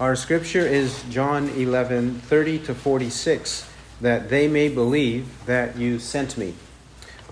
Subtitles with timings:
[0.00, 3.68] Our scripture is John 11, 30 to 46,
[4.00, 6.54] that they may believe that you sent me.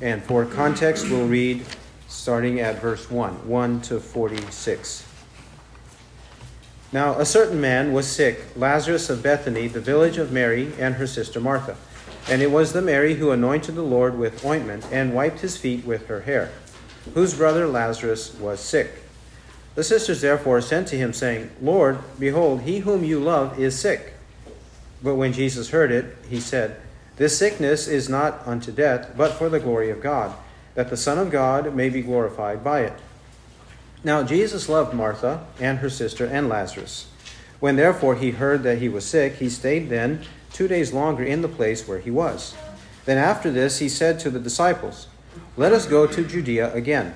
[0.01, 1.65] And for context, we'll read
[2.09, 5.07] starting at verse 1, 1 to 46.
[6.93, 11.07] Now, a certain man was sick, Lazarus of Bethany, the village of Mary and her
[11.07, 11.77] sister Martha.
[12.29, 15.85] And it was the Mary who anointed the Lord with ointment and wiped his feet
[15.85, 16.51] with her hair,
[17.15, 19.06] whose brother Lazarus was sick.
[19.77, 24.15] The sisters therefore sent to him, saying, Lord, behold, he whom you love is sick.
[25.03, 26.81] But when Jesus heard it, he said,
[27.17, 30.35] This sickness is not unto death, but for the glory of God,
[30.75, 32.95] that the Son of God may be glorified by it.
[34.03, 37.09] Now Jesus loved Martha and her sister and Lazarus.
[37.61, 40.23] When therefore he heard that he was sick, he stayed then
[40.55, 42.55] two days longer in the place where he was.
[43.05, 45.07] Then after this he said to the disciples,
[45.57, 47.15] Let us go to Judea again.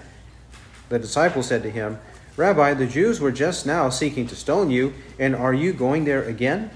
[0.90, 1.98] The disciples said to him,
[2.36, 6.22] Rabbi, the Jews were just now seeking to stone you, and are you going there
[6.22, 6.70] again?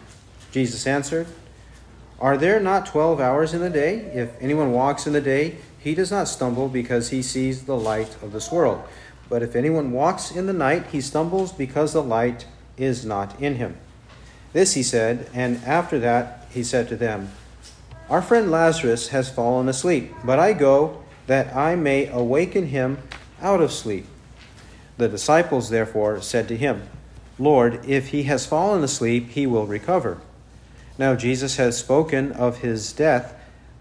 [0.50, 1.26] Jesus answered,
[2.20, 3.96] Are there not twelve hours in the day?
[4.14, 8.16] If anyone walks in the day, he does not stumble because he sees the light
[8.22, 8.82] of this world.
[9.28, 13.56] But if anyone walks in the night, he stumbles because the light is not in
[13.56, 13.76] him.
[14.52, 17.30] This he said, and after that he said to them,
[18.08, 22.98] Our friend Lazarus has fallen asleep, but I go that I may awaken him
[23.40, 24.06] out of sleep.
[24.96, 26.82] The disciples therefore said to him,
[27.38, 30.20] Lord, if he has fallen asleep, he will recover.
[30.98, 33.34] Now Jesus had spoken of his death,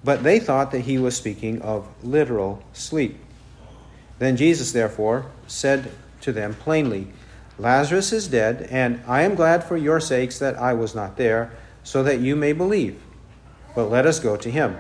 [0.04, 3.20] but they thought that he was speaking of literal sleep.
[4.18, 7.08] Then Jesus therefore said to them plainly,
[7.60, 11.52] Lazarus is dead, and I am glad for your sakes that I was not there,
[11.84, 13.00] so that you may believe.
[13.76, 14.78] But let us go to him.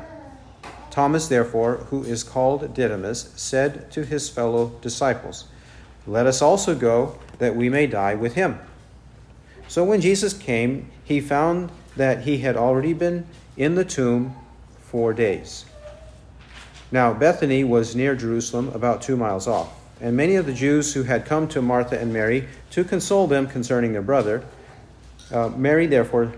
[0.90, 5.45] Thomas, therefore, who is called Didymus, said to his fellow disciples,
[6.06, 8.59] let us also go, that we may die with him.
[9.68, 13.26] So when Jesus came, he found that he had already been
[13.58, 14.36] in the tomb
[14.81, 15.66] four days.
[16.91, 19.74] Now, Bethany was near Jerusalem, about two miles off.
[20.00, 23.47] And many of the Jews who had come to Martha and Mary to console them
[23.47, 24.44] concerning their brother,
[25.31, 26.34] uh, Mary therefore,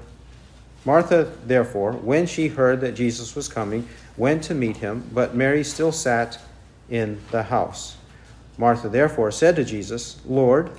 [0.85, 3.87] Martha therefore, when she heard that Jesus was coming,
[4.17, 6.39] went to meet him, but Mary still sat
[6.89, 7.97] in the house.
[8.57, 10.71] Martha therefore said to Jesus, Lord,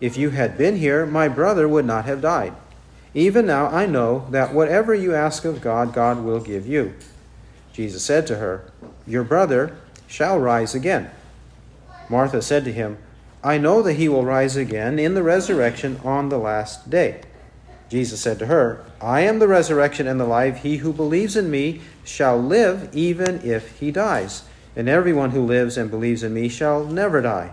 [0.00, 2.54] if you had been here, my brother would not have died.
[3.14, 6.94] Even now I know that whatever you ask of God, God will give you.
[7.72, 8.70] Jesus said to her,
[9.06, 11.10] Your brother shall rise again.
[12.08, 12.98] Martha said to him,
[13.42, 17.22] I know that he will rise again in the resurrection on the last day.
[17.88, 20.58] Jesus said to her, I am the resurrection and the life.
[20.58, 24.44] He who believes in me shall live even if he dies
[24.78, 27.52] and everyone who lives and believes in me shall never die.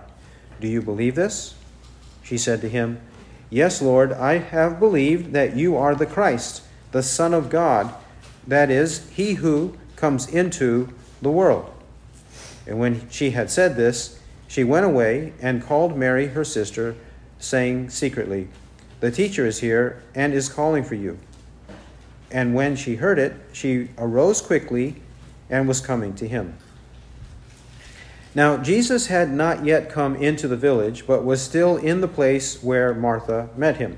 [0.62, 1.56] Do you believe this?
[2.24, 3.02] She said to him,
[3.50, 7.92] Yes, Lord, I have believed that you are the Christ, the Son of God,
[8.46, 11.74] that is, he who comes into the world.
[12.68, 16.96] And when she had said this, she went away and called Mary, her sister,
[17.40, 18.50] saying secretly,
[19.00, 21.18] The teacher is here and is calling for you.
[22.30, 25.02] And when she heard it, she arose quickly
[25.50, 26.60] and was coming to him.
[28.36, 32.62] Now, Jesus had not yet come into the village, but was still in the place
[32.62, 33.98] where Martha met him.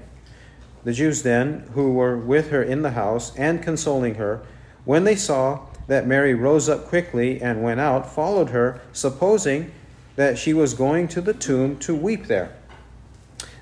[0.84, 4.42] The Jews then, who were with her in the house and consoling her,
[4.86, 9.72] when they saw that Mary rose up quickly and went out, followed her, supposing
[10.18, 12.56] that she was going to the tomb to weep there.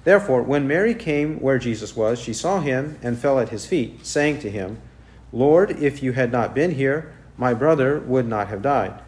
[0.04, 4.06] Therefore, when Mary came where Jesus was, she saw him and fell at his feet,
[4.06, 4.82] saying to him,
[5.32, 9.02] Lord, if you had not been here, my brother would not have died.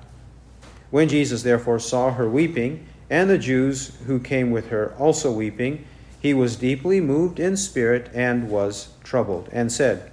[0.89, 5.85] When Jesus therefore saw her weeping, and the Jews who came with her also weeping,
[6.19, 10.11] he was deeply moved in spirit and was troubled, and said,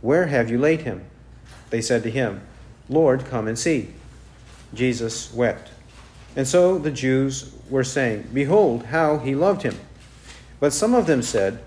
[0.00, 1.04] Where have you laid him?
[1.70, 2.42] They said to him,
[2.88, 3.88] Lord, come and see.
[4.74, 5.70] Jesus wept.
[6.36, 9.76] And so the Jews were saying, Behold, how he loved him.
[10.60, 11.62] But some of them said,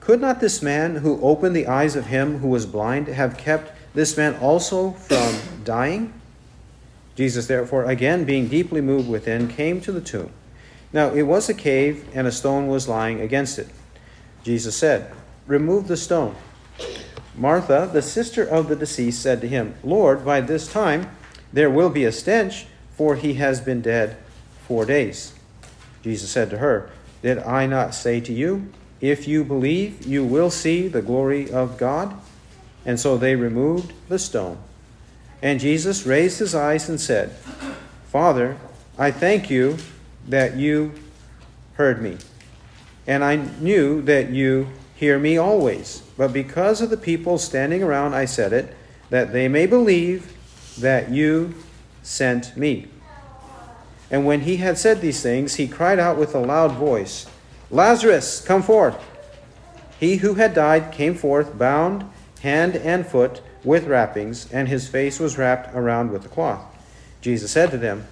[0.00, 3.72] Could not this man who opened the eyes of him who was blind have kept
[3.94, 6.12] this man also from dying?
[7.16, 10.30] Jesus, therefore, again being deeply moved within, came to the tomb.
[10.92, 13.68] Now it was a cave, and a stone was lying against it.
[14.42, 15.12] Jesus said,
[15.46, 16.34] Remove the stone.
[17.36, 21.10] Martha, the sister of the deceased, said to him, Lord, by this time
[21.52, 22.66] there will be a stench,
[22.96, 24.16] for he has been dead
[24.66, 25.34] four days.
[26.02, 26.90] Jesus said to her,
[27.22, 31.76] Did I not say to you, if you believe, you will see the glory of
[31.76, 32.14] God?
[32.86, 34.58] And so they removed the stone.
[35.42, 37.30] And Jesus raised his eyes and said,
[38.10, 38.56] Father,
[38.98, 39.76] I thank you
[40.28, 40.92] that you
[41.74, 42.18] heard me.
[43.06, 46.02] and I knew that you hear me always.
[46.16, 48.74] But because of the people standing around, I said it,
[49.10, 50.32] that they may believe
[50.80, 51.54] that you
[52.02, 52.88] sent me.
[54.10, 57.26] And when he had said these things, he cried out with a loud voice,
[57.70, 58.96] Lazarus, come forth.
[59.98, 62.04] He who had died came forth, bound
[62.40, 66.62] hand and foot with wrappings, and his face was wrapped around with a cloth.
[67.20, 68.06] Jesus said to them,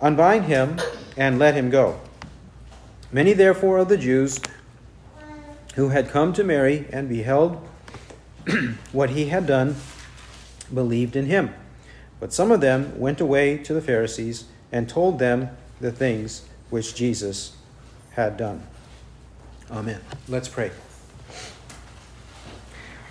[0.00, 0.78] Unbind him
[1.16, 1.98] and let him go.
[3.10, 4.38] Many therefore of the Jews
[5.74, 7.66] who had come to Mary and beheld
[8.92, 9.76] what he had done
[10.72, 11.54] believed in him.
[12.20, 15.50] But some of them went away to the Pharisees and told them
[15.80, 17.56] the things which Jesus
[18.10, 18.66] had done.
[19.70, 20.00] Amen.
[20.28, 20.70] Let's pray.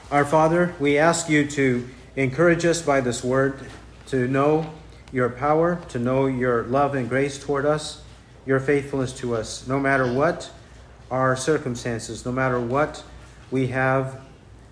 [0.09, 3.59] Our Father, we ask you to encourage us by this word
[4.06, 4.71] to know
[5.12, 8.01] your power, to know your love and grace toward us,
[8.45, 10.50] your faithfulness to us, no matter what
[11.12, 13.04] our circumstances, no matter what
[13.51, 14.21] we have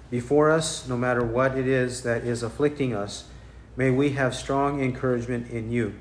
[0.10, 3.26] before us, no matter what it is that is afflicting us.
[3.76, 5.96] May we have strong encouragement in you.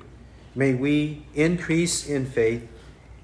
[0.55, 2.65] May we increase in faith,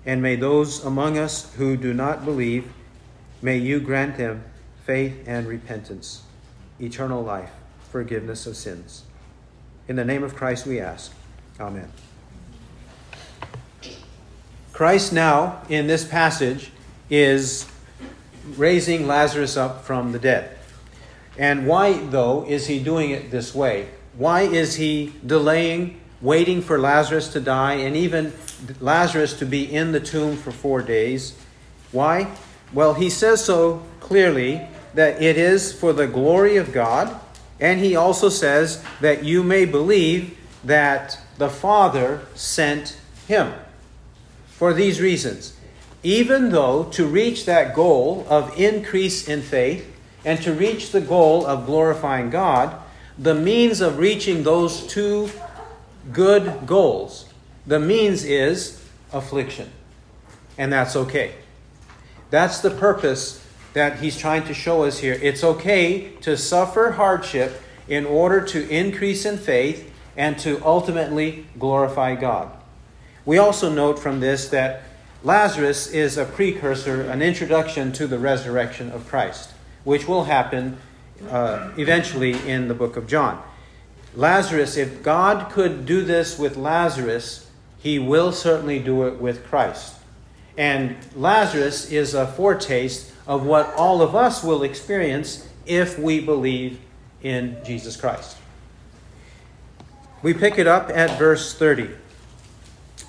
[0.06, 2.70] and may those among us who do not believe,
[3.42, 4.44] may you grant them
[4.86, 6.24] faith and repentance,
[6.80, 7.52] eternal life,
[7.90, 9.04] forgiveness of sins.
[9.88, 11.14] In the name of Christ we ask.
[11.60, 11.92] Amen.
[14.74, 16.72] Christ now, in this passage,
[17.10, 17.70] is
[18.56, 20.58] raising Lazarus up from the dead.
[21.38, 23.90] And why, though, is he doing it this way?
[24.16, 28.34] Why is he delaying, waiting for Lazarus to die, and even
[28.80, 31.38] Lazarus to be in the tomb for four days?
[31.92, 32.32] Why?
[32.74, 37.20] Well, he says so clearly that it is for the glory of God,
[37.60, 43.54] and he also says that you may believe that the Father sent him.
[44.48, 45.56] For these reasons,
[46.04, 49.88] even though to reach that goal of increase in faith
[50.24, 52.80] and to reach the goal of glorifying God,
[53.18, 55.30] the means of reaching those two
[56.12, 57.26] good goals,
[57.68, 59.70] the means is affliction.
[60.58, 61.36] And that's okay.
[62.32, 65.18] That's the purpose that he's trying to show us here.
[65.22, 72.16] It's okay to suffer hardship in order to increase in faith and to ultimately glorify
[72.16, 72.52] God.
[73.26, 74.84] We also note from this that
[75.24, 79.52] Lazarus is a precursor, an introduction to the resurrection of Christ,
[79.84, 80.78] which will happen
[81.30, 83.42] uh, eventually in the book of John.
[84.16, 89.96] Lazarus, if God could do this with Lazarus, he will certainly do it with Christ.
[90.58, 96.80] And Lazarus is a foretaste of what all of us will experience if we believe
[97.22, 98.38] in Jesus Christ.
[100.22, 101.90] We pick it up at verse 30.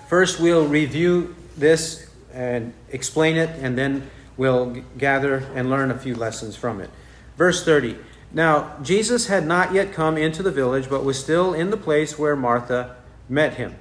[0.08, 6.14] First, we'll review this and explain it, and then we'll gather and learn a few
[6.14, 6.90] lessons from it.
[7.36, 7.96] Verse 30.
[8.32, 12.18] Now, Jesus had not yet come into the village, but was still in the place
[12.18, 12.96] where Martha
[13.28, 13.74] met him.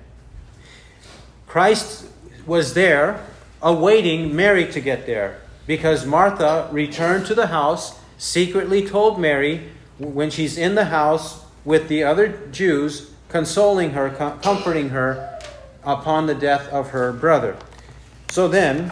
[1.47, 2.05] Christ
[2.45, 3.25] was there,
[3.61, 10.29] awaiting Mary to get there, because Martha returned to the house, secretly told Mary when
[10.29, 14.09] she's in the house with the other Jews, consoling her,
[14.41, 15.39] comforting her
[15.83, 17.55] upon the death of her brother.
[18.29, 18.91] So then,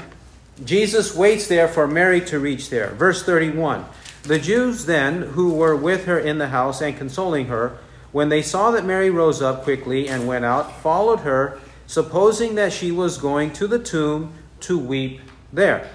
[0.64, 2.92] Jesus waits there for Mary to reach there.
[2.92, 3.86] Verse 31
[4.24, 7.78] The Jews then, who were with her in the house and consoling her,
[8.12, 12.74] when they saw that Mary rose up quickly and went out, followed her, supposing that
[12.74, 15.90] she was going to the tomb to weep there.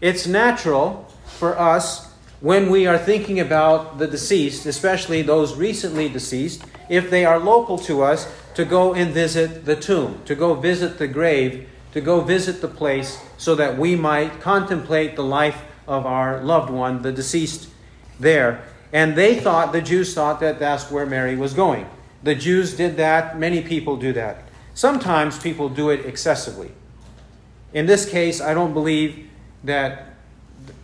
[0.00, 6.64] It's natural for us when we are thinking about the deceased, especially those recently deceased,
[6.88, 10.98] if they are local to us, to go and visit the tomb, to go visit
[10.98, 16.04] the grave to go visit the place so that we might contemplate the life of
[16.04, 17.68] our loved one, the deceased,
[18.18, 18.64] there.
[18.92, 21.88] And they thought, the Jews thought that that's where Mary was going.
[22.24, 24.48] The Jews did that, many people do that.
[24.74, 26.72] Sometimes people do it excessively.
[27.74, 29.28] In this case, I don't believe
[29.64, 30.14] that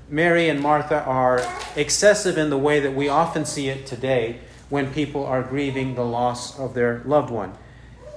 [0.08, 1.40] Mary and Martha are
[1.76, 6.04] excessive in the way that we often see it today when people are grieving the
[6.04, 7.52] loss of their loved one.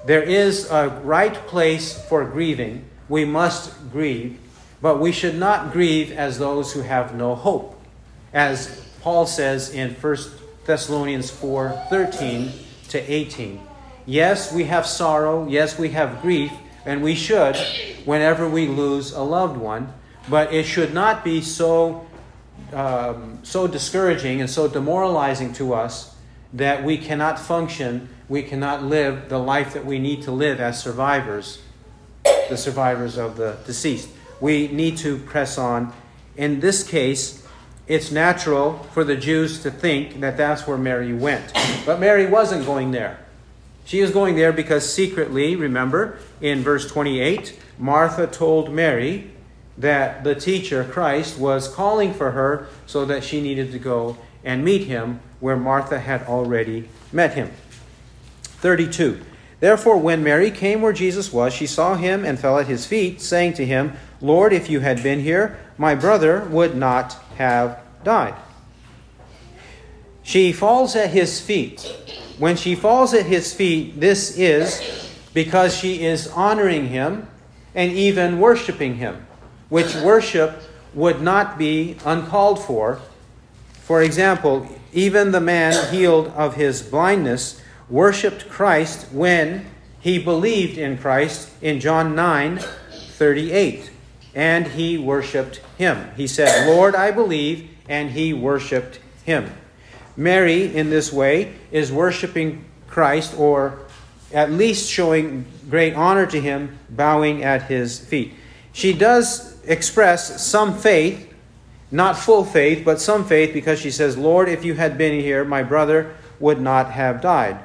[0.06, 2.86] There is a right place for grieving.
[3.08, 4.40] We must grieve,
[4.82, 7.80] but we should not grieve as those who have no hope.
[8.34, 10.18] As Paul says in 1
[10.66, 12.52] Thessalonians 4 13
[12.90, 13.62] to 18.
[14.06, 15.48] Yes, we have sorrow.
[15.48, 16.52] Yes, we have grief,
[16.86, 17.56] and we should
[18.06, 19.94] whenever we lose a loved one,
[20.30, 22.06] but it should not be so,
[22.74, 26.16] um, so discouraging and so demoralizing to us
[26.54, 30.82] that we cannot function we cannot live the life that we need to live as
[30.82, 31.62] survivors,
[32.50, 34.10] the survivors of the deceased.
[34.40, 35.94] we need to press on.
[36.36, 37.46] In this case,
[37.88, 41.54] it's natural for the Jews to think that that's where Mary went.
[41.86, 43.23] But Mary wasn't going there.
[43.86, 49.32] She is going there because secretly, remember, in verse 28, Martha told Mary
[49.78, 54.64] that the teacher, Christ, was calling for her so that she needed to go and
[54.64, 57.52] meet him where Martha had already met him.
[58.44, 59.22] 32.
[59.60, 63.22] Therefore, when Mary came where Jesus was, she saw him and fell at his feet,
[63.22, 68.36] saying to him, Lord, if you had been here, my brother would not have died.
[70.22, 71.94] She falls at his feet.
[72.38, 77.28] When she falls at his feet, this is because she is honoring him
[77.76, 79.26] and even worshiping him,
[79.70, 80.62] which worship
[80.94, 83.00] would not be uncalled for.
[83.82, 89.66] For example, even the man healed of his blindness worshiped Christ when
[90.00, 93.92] he believed in Christ in John 9 38.
[94.36, 96.10] And he worshiped him.
[96.18, 99.52] He said, Lord, I believe, and he worshiped him.
[100.16, 103.80] Mary, in this way, is worshiping Christ, or
[104.34, 108.34] at least showing great honor to him, bowing at his feet.
[108.72, 111.32] She does express some faith,
[111.92, 115.46] not full faith, but some faith, because she says, Lord, if you had been here,
[115.46, 117.60] my brother would not have died.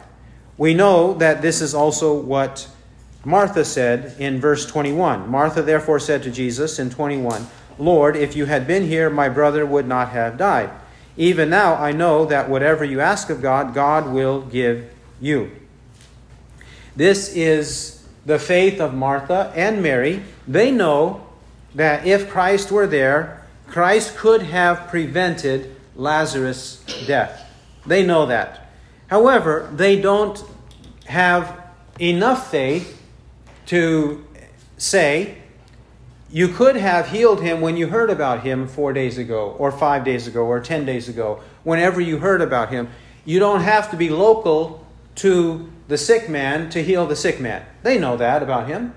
[0.56, 2.68] We know that this is also what
[3.24, 5.28] Martha said in verse 21.
[5.28, 7.46] Martha therefore said to Jesus in 21,
[7.78, 10.70] Lord, if you had been here, my brother would not have died.
[11.18, 15.50] Even now I know that whatever you ask of God, God will give you.
[16.94, 20.22] This is the faith of Martha and Mary.
[20.46, 21.26] They know
[21.74, 27.44] that if Christ were there, Christ could have prevented Lazarus' death.
[27.84, 28.70] They know that.
[29.08, 30.42] However, they don't
[31.06, 31.60] have
[31.98, 33.02] enough faith
[33.66, 34.24] to
[34.76, 35.37] say,
[36.30, 40.04] you could have healed him when you heard about him four days ago, or five
[40.04, 42.88] days ago, or ten days ago, whenever you heard about him.
[43.24, 47.64] You don't have to be local to the sick man to heal the sick man.
[47.82, 48.94] They know that about him.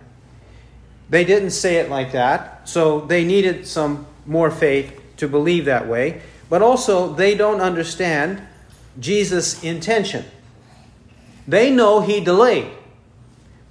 [1.09, 5.87] They didn't say it like that, so they needed some more faith to believe that
[5.87, 6.21] way.
[6.49, 8.41] But also, they don't understand
[8.99, 10.25] Jesus' intention.
[11.47, 12.71] They know he delayed.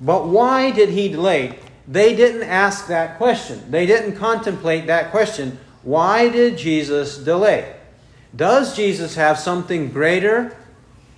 [0.01, 1.59] But why did he delay?
[1.91, 3.69] They didn't ask that question.
[3.73, 5.59] They didn't contemplate that question.
[5.83, 7.75] Why did Jesus delay?
[8.35, 10.57] Does Jesus have something greater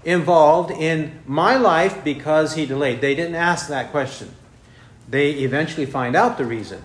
[0.02, 3.02] involved in my life because he delayed?
[3.02, 4.30] They didn't ask that question.
[5.10, 6.82] They eventually find out the reason.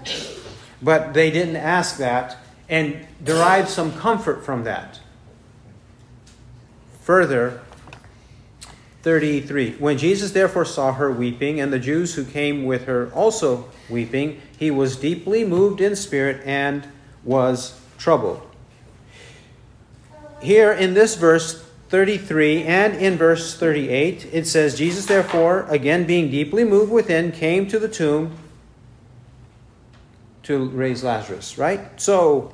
[0.82, 2.36] But they didn't ask that
[2.68, 5.00] and derive some comfort from that.
[7.04, 7.62] Further,
[9.04, 9.76] 33.
[9.76, 14.42] When Jesus therefore saw her weeping, and the Jews who came with her also weeping,
[14.58, 16.88] he was deeply moved in spirit and
[17.24, 18.42] was troubled.
[20.42, 26.30] Here in this verse 33 and in verse 38, it says, Jesus therefore, again being
[26.30, 28.38] deeply moved within, came to the tomb
[30.44, 32.00] to raise Lazarus, right?
[32.00, 32.54] So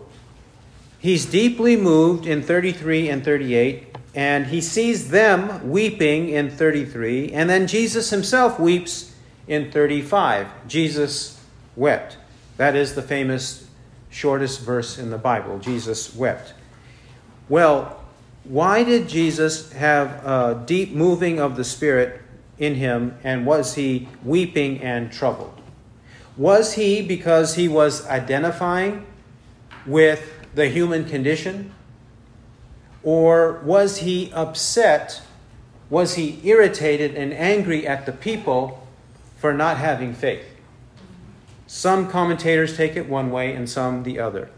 [0.99, 7.49] he's deeply moved in 33 and 38 and he sees them weeping in 33, and
[7.49, 9.13] then Jesus himself weeps
[9.47, 10.47] in 35.
[10.67, 11.39] Jesus
[11.75, 12.17] wept.
[12.57, 13.67] That is the famous
[14.09, 15.59] shortest verse in the Bible.
[15.59, 16.53] Jesus wept.
[17.49, 17.99] Well,
[18.43, 22.21] why did Jesus have a deep moving of the Spirit
[22.59, 25.59] in him, and was he weeping and troubled?
[26.37, 29.05] Was he because he was identifying
[29.85, 31.73] with the human condition?
[33.03, 35.21] Or was he upset?
[35.89, 38.87] Was he irritated and angry at the people
[39.37, 40.45] for not having faith?
[41.67, 44.49] Some commentators take it one way and some the other.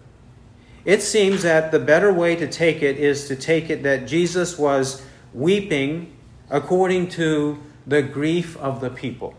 [0.84, 4.60] It seems that the better way to take it is to take it that Jesus
[4.60, 6.16] was weeping
[6.50, 9.34] according to the grief of the people.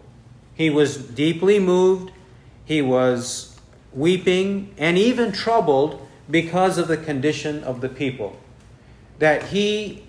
[0.54, 2.10] He was deeply moved,
[2.64, 3.60] he was
[3.92, 8.36] weeping, and even troubled because of the condition of the people
[9.18, 10.04] that he,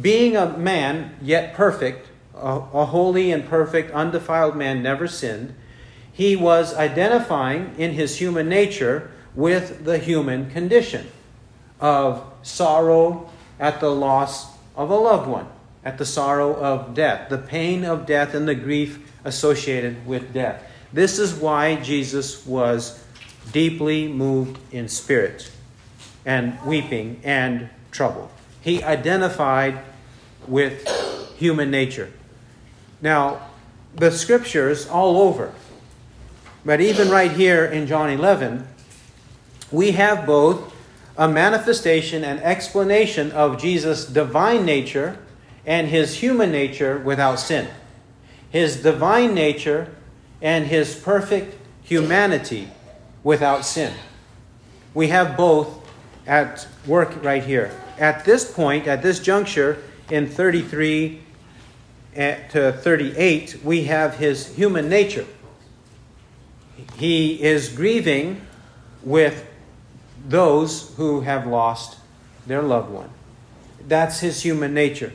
[0.00, 5.54] being a man, yet perfect, a, a holy and perfect, undefiled man, never sinned,
[6.12, 11.06] he was identifying in his human nature with the human condition
[11.80, 15.46] of sorrow at the loss of a loved one,
[15.84, 20.62] at the sorrow of death, the pain of death, and the grief associated with death.
[20.92, 23.04] This is why Jesus was
[23.52, 25.50] deeply moved in spirit
[26.24, 28.30] and weeping and troubled.
[28.68, 29.78] He identified
[30.46, 30.86] with
[31.38, 32.12] human nature.
[33.00, 33.48] Now,
[33.94, 35.54] the scriptures all over,
[36.66, 38.68] but even right here in John 11,
[39.72, 40.74] we have both
[41.16, 45.16] a manifestation and explanation of Jesus' divine nature
[45.64, 47.68] and his human nature without sin.
[48.50, 49.96] His divine nature
[50.42, 52.68] and his perfect humanity
[53.24, 53.94] without sin.
[54.92, 55.88] We have both
[56.26, 57.72] at work right here.
[57.98, 61.20] At this point, at this juncture, in 33
[62.14, 65.26] eh, to 38, we have his human nature.
[66.96, 68.40] He is grieving
[69.02, 69.46] with
[70.26, 71.98] those who have lost
[72.46, 73.10] their loved one.
[73.86, 75.12] That's his human nature.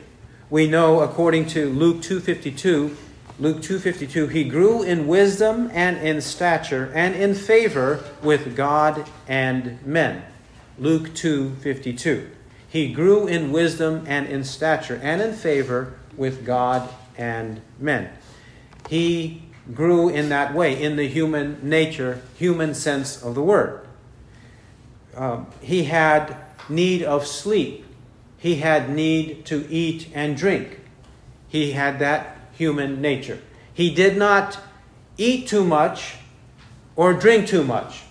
[0.50, 2.96] We know according to Luke 252,
[3.40, 9.84] Luke 2:52, he grew in wisdom and in stature and in favor with God and
[9.84, 10.22] men.
[10.78, 12.33] Luke 2:52.
[12.74, 18.10] He grew in wisdom and in stature and in favor with God and men.
[18.88, 23.86] He grew in that way, in the human nature, human sense of the word.
[25.14, 26.36] Um, he had
[26.68, 27.86] need of sleep.
[28.38, 30.80] He had need to eat and drink.
[31.46, 33.40] He had that human nature.
[33.72, 34.58] He did not
[35.16, 36.16] eat too much
[36.96, 38.02] or drink too much.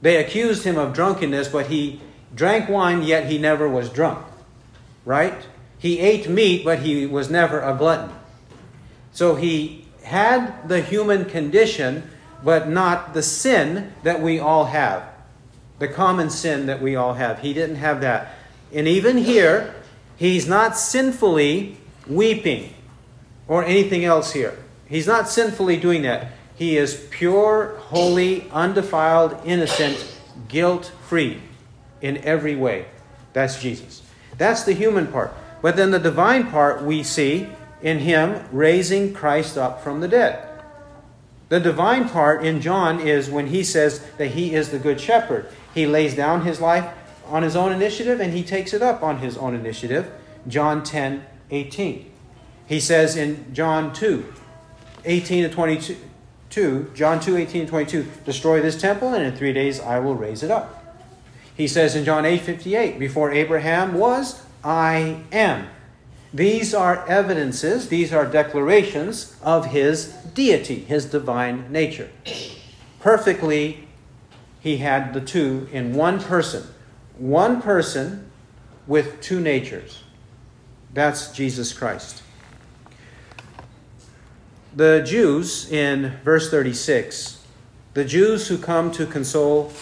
[0.00, 2.02] They accused him of drunkenness, but he
[2.38, 4.24] drank wine, yet he never was drunk.
[5.04, 5.46] Right?
[5.78, 8.14] He ate meat, but he was never a glutton.
[9.12, 12.08] So he had the human condition,
[12.42, 15.02] but not the sin that we all have.
[15.80, 17.40] The common sin that we all have.
[17.40, 18.34] He didn't have that.
[18.72, 19.74] And even here,
[20.16, 21.76] he's not sinfully
[22.06, 22.72] weeping
[23.48, 24.56] or anything else here.
[24.86, 26.32] He's not sinfully doing that.
[26.54, 30.18] He is pure, holy, undefiled, innocent,
[30.48, 31.40] guilt free
[32.00, 32.86] in every way.
[33.32, 34.02] That's Jesus.
[34.36, 35.32] That's the human part.
[35.60, 37.48] But then the divine part we see
[37.82, 40.44] in him raising Christ up from the dead.
[41.48, 45.50] The divine part in John is when he says that he is the good shepherd.
[45.74, 46.92] He lays down his life
[47.26, 50.10] on his own initiative and he takes it up on his own initiative.
[50.46, 52.10] John 10 18.
[52.66, 54.34] He says in John 2
[55.04, 55.96] 18 to 22,
[56.50, 60.14] 2, John 2, 18 and 22, destroy this temple, and in three days I will
[60.14, 60.77] raise it up.
[61.58, 65.66] He says in John 8, 58, before Abraham was, I am.
[66.32, 72.10] These are evidences, these are declarations of his deity, his divine nature.
[73.00, 73.88] Perfectly,
[74.60, 76.62] he had the two in one person.
[77.16, 78.30] One person
[78.86, 80.04] with two natures.
[80.94, 82.22] That's Jesus Christ.
[84.76, 87.44] The Jews in verse 36,
[87.94, 89.72] the Jews who come to console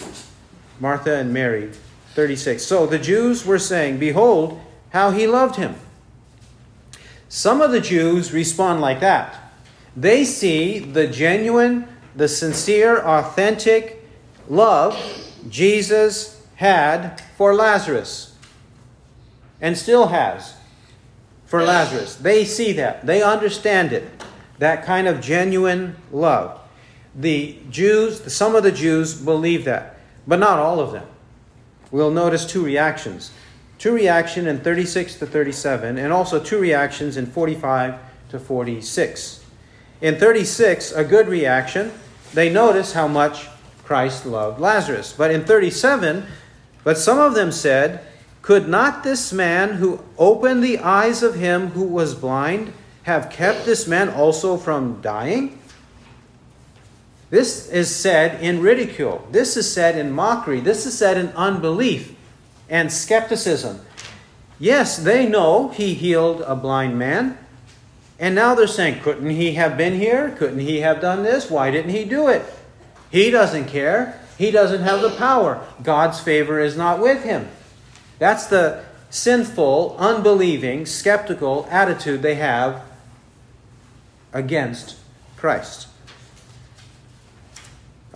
[0.79, 1.71] Martha and Mary,
[2.13, 2.63] 36.
[2.63, 4.59] So the Jews were saying, Behold,
[4.89, 5.75] how he loved him.
[7.29, 9.51] Some of the Jews respond like that.
[9.95, 14.05] They see the genuine, the sincere, authentic
[14.47, 14.95] love
[15.49, 18.35] Jesus had for Lazarus
[19.61, 20.55] and still has
[21.45, 22.15] for Lazarus.
[22.15, 24.09] They see that, they understand it
[24.59, 26.59] that kind of genuine love.
[27.15, 29.96] The Jews, some of the Jews believe that,
[30.27, 31.07] but not all of them.
[31.89, 33.31] We'll notice two reactions.
[33.77, 37.95] Two reaction in 36 to 37, and also two reactions in 45
[38.29, 39.45] to 46.
[40.01, 41.91] In 36, a good reaction,
[42.33, 43.47] they notice how much
[43.83, 45.13] Christ loved Lazarus.
[45.17, 46.25] But in 37,
[46.83, 48.01] but some of them said,
[48.41, 53.65] Could not this man who opened the eyes of him who was blind have kept
[53.65, 55.59] this man also from dying?
[57.29, 59.27] This is said in ridicule.
[59.31, 60.59] This is said in mockery.
[60.61, 62.15] This is said in unbelief
[62.69, 63.81] and skepticism.
[64.59, 67.37] Yes, they know he healed a blind man.
[68.19, 70.31] And now they're saying, couldn't he have been here?
[70.31, 71.51] Couldn't he have done this?
[71.51, 72.43] Why didn't he do it?
[73.11, 74.19] He doesn't care.
[74.37, 75.63] He doesn't have the power.
[75.83, 77.47] God's favor is not with him.
[78.19, 82.83] That's the sinful, unbelieving, skeptical attitude they have
[84.33, 84.97] against
[85.35, 85.87] Christ.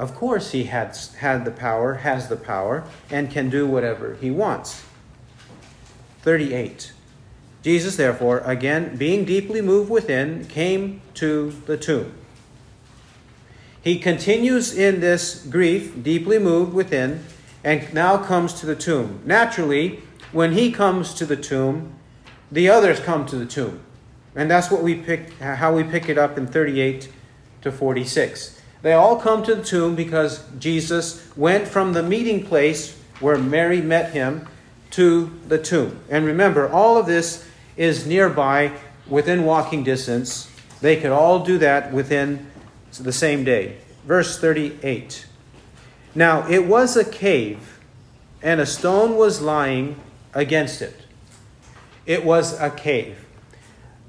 [0.02, 4.32] Of course, he had, had the power, has the power, and can do whatever he
[4.32, 4.84] wants.
[6.24, 6.92] 38.
[7.62, 12.16] Jesus, therefore, again, being deeply moved within, came to the tomb.
[13.84, 17.24] He continues in this grief, deeply moved within,
[17.64, 19.22] and now comes to the tomb.
[19.24, 21.94] Naturally, when he comes to the tomb,
[22.52, 23.80] the others come to the tomb.
[24.36, 27.08] And that's what we pick, how we pick it up in 38
[27.62, 28.61] to 46.
[28.82, 33.82] They all come to the tomb because Jesus went from the meeting place where Mary
[33.82, 34.48] met him
[34.92, 36.00] to the tomb.
[36.10, 37.46] And remember, all of this
[37.78, 38.74] is nearby,
[39.08, 40.50] within walking distance.
[40.82, 42.48] They could all do that within
[43.00, 43.78] the same day.
[44.06, 45.28] Verse 38.
[46.16, 47.80] Now, it was a cave,
[48.42, 49.98] and a stone was lying
[50.34, 50.96] against it.
[52.06, 53.26] It was a cave.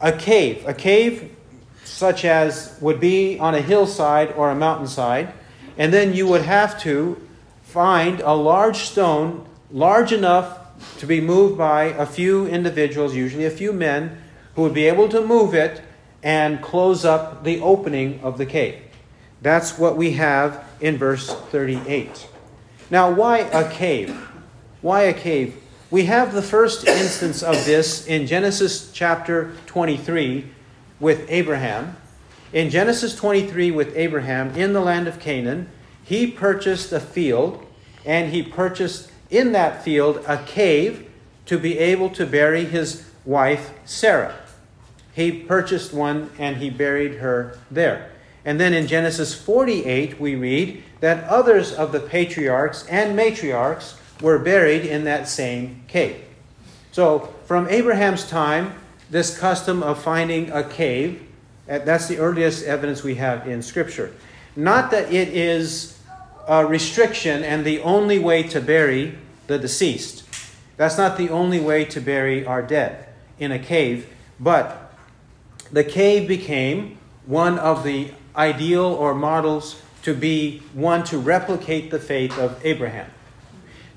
[0.01, 0.67] A cave.
[0.67, 1.37] A cave
[2.03, 5.33] such as would be on a hillside or a mountainside,
[5.79, 7.17] and then you would have to
[7.63, 10.59] find a large stone large enough
[10.99, 14.21] to be moved by a few individuals, usually a few men,
[14.57, 15.81] who would be able to move it
[16.25, 18.83] and close up the opening of the cave.
[19.41, 22.27] That's what we have in verse 38.
[22.91, 24.11] Now, why a cave?
[24.81, 25.55] Why a cave?
[25.89, 30.47] We have the first instance of this in Genesis chapter 23
[31.03, 31.97] with Abraham.
[32.53, 35.69] In Genesis 23 with Abraham in the land of Canaan,
[36.05, 37.67] he purchased a field
[38.07, 41.11] and he purchased in that field a cave
[41.47, 44.37] to be able to bury his wife Sarah.
[45.13, 48.13] He purchased one and he buried her there.
[48.45, 54.39] And then in Genesis 48, we read that others of the patriarchs and matriarchs were
[54.39, 56.23] buried in that same cave.
[56.93, 58.75] So, from Abraham's time,
[59.13, 61.23] this custom of finding a cave,
[61.69, 64.13] uh, that's the earliest evidence we have in Scripture.
[64.57, 65.99] Not that it is
[66.49, 70.25] a restriction and the only way to bury the deceased.
[70.79, 73.07] That's not the only way to bury our dead
[73.39, 74.09] in a cave,
[74.41, 74.95] but
[75.71, 76.97] the cave became
[77.27, 83.11] one of the ideal or models to be one to replicate the faith of Abraham.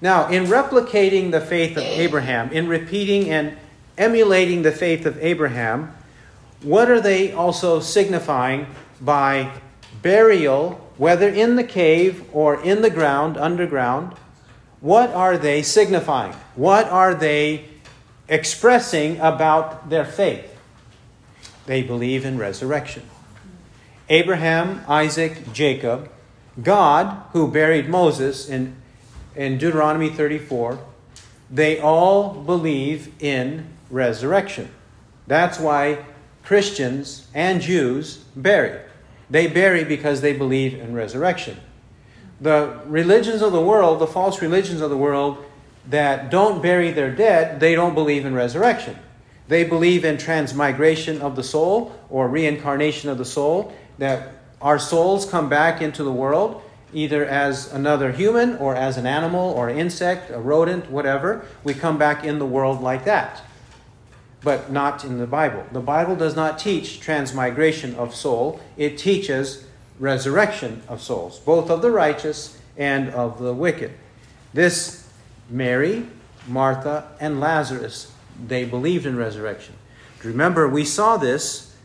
[0.02, 3.58] Now, in replicating the faith of Abraham, in repeating and
[3.98, 5.94] emulating the faith of Abraham,
[6.62, 8.68] what are they also signifying
[9.00, 9.52] by
[10.02, 14.14] burial, whether in the cave or in the ground, underground?
[14.82, 16.34] What are they signifying?
[16.56, 17.66] What are they
[18.28, 20.52] expressing about their faith?
[21.66, 23.04] They believe in resurrection.
[24.10, 26.10] Abraham, Isaac, Jacob,
[26.62, 28.76] God, who buried Moses in,
[29.36, 30.80] in Deuteronomy 34,
[31.50, 34.70] they all believe in resurrection.
[35.28, 36.06] That's why
[36.44, 38.80] Christians and Jews bury.
[39.30, 41.58] They bury because they believe in resurrection.
[42.42, 45.44] The religions of the world, the false religions of the world
[45.90, 48.98] that don't bury their dead, they don't believe in resurrection.
[49.48, 55.26] They believe in transmigration of the soul or reincarnation of the soul, that our souls
[55.30, 56.62] come back into the world
[56.94, 61.46] either as another human or as an animal or insect, a rodent, whatever.
[61.64, 63.42] We come back in the world like that,
[64.46, 65.66] but not in the Bible.
[65.72, 69.66] The Bible does not teach transmigration of soul, it teaches
[70.00, 73.92] resurrection of souls, both of the righteous and of the wicked.
[74.54, 75.10] This
[75.50, 76.06] Mary,
[76.48, 78.12] Martha, and Lazarus,
[78.48, 79.74] they believed in resurrection.
[80.24, 81.76] Remember, we saw this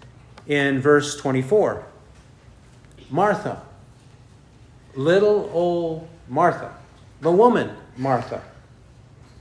[0.47, 1.85] in verse 24.
[3.09, 3.63] Martha,
[4.95, 6.75] little old Martha,
[7.23, 8.43] the woman Martha,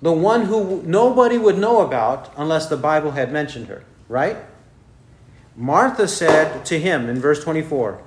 [0.02, 4.38] the one who nobody would know about unless the Bible had mentioned her, right?
[5.56, 8.02] Martha said to him in verse 24,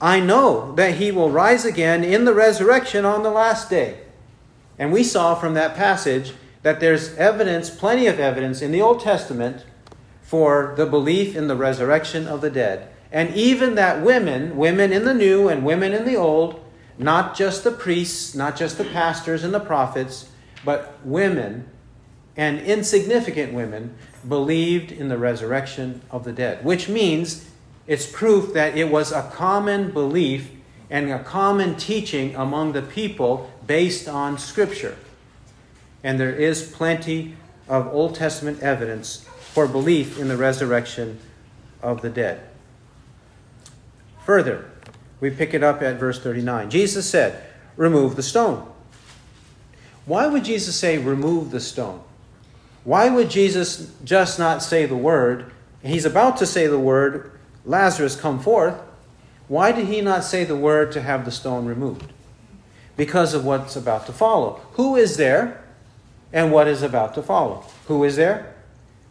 [0.00, 4.00] I know that he will rise again in the resurrection on the last day.
[4.78, 9.00] And we saw from that passage that there's evidence, plenty of evidence in the Old
[9.00, 9.64] Testament
[10.22, 12.88] for the belief in the resurrection of the dead.
[13.12, 16.64] And even that women, women in the new and women in the old,
[16.98, 20.28] not just the priests, not just the pastors and the prophets,
[20.64, 21.68] but women
[22.36, 23.94] and insignificant women
[24.28, 27.48] believed in the resurrection of the dead, which means
[27.86, 30.50] it's proof that it was a common belief
[30.90, 34.96] and a common teaching among the people based on Scripture.
[36.02, 37.36] And there is plenty
[37.68, 41.18] of Old Testament evidence for belief in the resurrection
[41.82, 42.40] of the dead.
[44.24, 44.70] Further,
[45.20, 46.70] we pick it up at verse 39.
[46.70, 47.44] Jesus said,
[47.76, 48.73] Remove the stone.
[50.06, 52.02] Why would Jesus say, Remove the stone?
[52.84, 55.50] Why would Jesus just not say the word?
[55.82, 57.32] He's about to say the word,
[57.64, 58.78] Lazarus, come forth.
[59.48, 62.12] Why did he not say the word to have the stone removed?
[62.96, 64.60] Because of what's about to follow.
[64.72, 65.64] Who is there
[66.32, 67.64] and what is about to follow?
[67.86, 68.54] Who is there?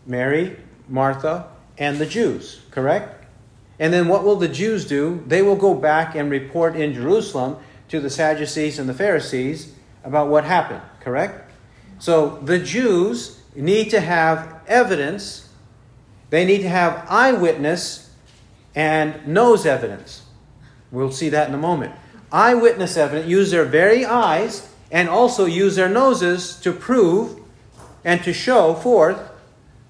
[0.06, 3.26] Mary, Martha, and the Jews, correct?
[3.80, 5.24] And then what will the Jews do?
[5.28, 7.58] They will go back and report in Jerusalem
[7.90, 11.52] to the Sadducees and the Pharisees about what happened, correct?
[12.00, 15.50] So the Jews need to have evidence,
[16.30, 18.12] they need to have eyewitness
[18.76, 20.24] and nose evidence.
[20.92, 21.94] We'll see that in a moment.
[22.32, 27.40] Eyewitness evidence use their very eyes and also use their noses to prove
[28.04, 29.20] and to show forth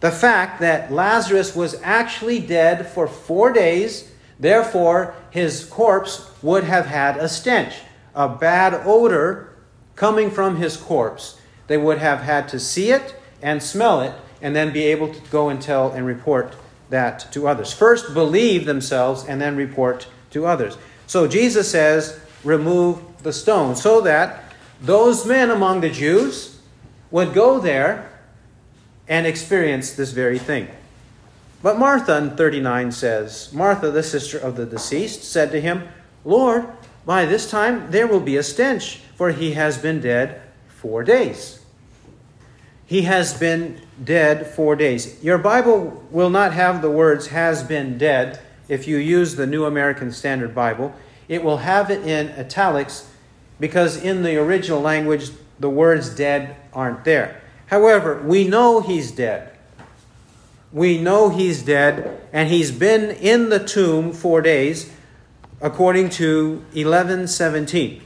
[0.01, 6.87] the fact that Lazarus was actually dead for four days, therefore, his corpse would have
[6.87, 7.75] had a stench,
[8.13, 9.52] a bad odor
[9.95, 14.55] coming from his corpse, they would have had to see it and smell it and
[14.55, 16.55] then be able to go and tell and report
[16.89, 17.73] that to others.
[17.73, 20.77] First, believe themselves and then report to others.
[21.07, 24.43] So Jesus says, remove the stone, so that
[24.81, 26.59] those men among the Jews
[27.09, 28.09] would go there
[29.07, 30.67] and experience this very thing.
[31.61, 35.87] But Martha in 39 says, Martha, the sister of the deceased, said to him,
[36.25, 36.67] Lord,
[37.05, 41.59] by this time there will be a stench, for he has been dead four days.
[42.85, 45.23] He has been dead four days.
[45.23, 49.65] Your Bible will not have the words has been dead if you use the New
[49.65, 50.93] American Standard Bible.
[51.27, 53.09] It will have it in italics
[53.59, 57.41] because in the original language the words dead aren't there.
[57.67, 59.49] However, we know he's dead.
[60.71, 64.91] We know he's dead, and he's been in the tomb four days,
[65.63, 68.01] according to 1117.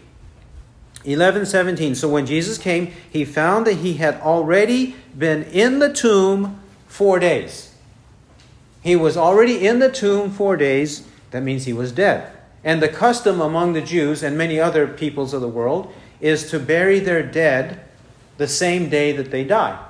[1.03, 1.95] 1117.
[1.95, 7.17] So when Jesus came, he found that he had already been in the tomb four
[7.17, 7.73] days.
[8.83, 11.07] He was already in the tomb four days.
[11.31, 12.31] That means he was dead.
[12.63, 15.91] And the custom among the Jews and many other peoples of the world
[16.21, 17.81] is to bury their dead
[18.37, 19.83] the same day that they die.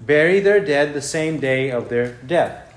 [0.00, 2.74] Bury their dead the same day of their death.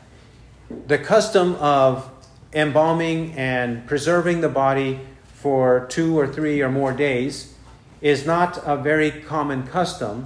[0.87, 2.09] The custom of
[2.57, 4.99] embalming and preserving the body
[5.35, 7.53] for two or three or more days
[8.01, 10.25] is not a very common custom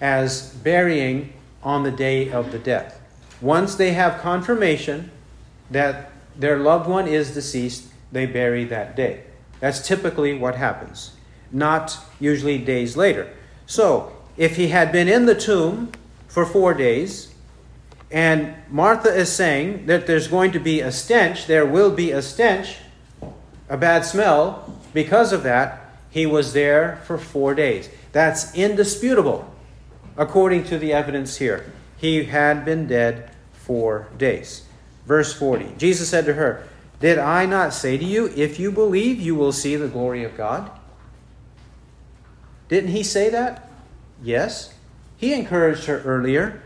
[0.00, 1.32] as burying
[1.64, 3.00] on the day of the death.
[3.40, 5.10] Once they have confirmation
[5.68, 9.24] that their loved one is deceased, they bury that day.
[9.58, 11.16] That's typically what happens,
[11.50, 13.28] not usually days later.
[13.66, 15.90] So, if he had been in the tomb
[16.28, 17.34] for four days,
[18.10, 22.22] and Martha is saying that there's going to be a stench, there will be a
[22.22, 22.76] stench,
[23.68, 27.90] a bad smell, because of that, he was there for four days.
[28.12, 29.52] That's indisputable,
[30.16, 31.70] according to the evidence here.
[31.98, 34.62] He had been dead four days.
[35.06, 36.66] Verse 40 Jesus said to her,
[37.00, 40.36] Did I not say to you, if you believe, you will see the glory of
[40.36, 40.70] God?
[42.68, 43.68] Didn't he say that?
[44.22, 44.74] Yes.
[45.16, 46.62] He encouraged her earlier.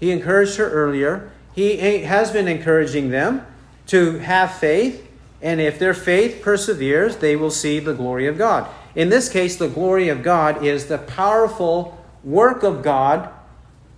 [0.00, 1.30] He encouraged her earlier.
[1.54, 3.46] He has been encouraging them
[3.86, 5.06] to have faith
[5.42, 8.68] and if their faith perseveres, they will see the glory of God.
[8.94, 13.30] In this case, the glory of God is the powerful work of God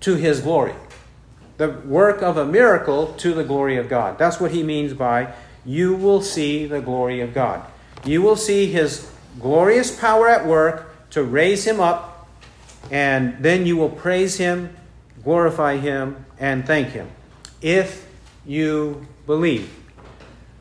[0.01, 0.75] to his glory.
[1.57, 4.19] The work of a miracle to the glory of God.
[4.19, 5.33] That's what he means by
[5.65, 7.63] you will see the glory of God.
[8.05, 9.11] You will see his
[9.41, 12.29] glorious power at work to raise him up,
[12.91, 14.77] and then you will praise him,
[15.25, 17.09] glorify him, and thank him
[17.63, 18.07] if
[18.45, 19.73] you believe.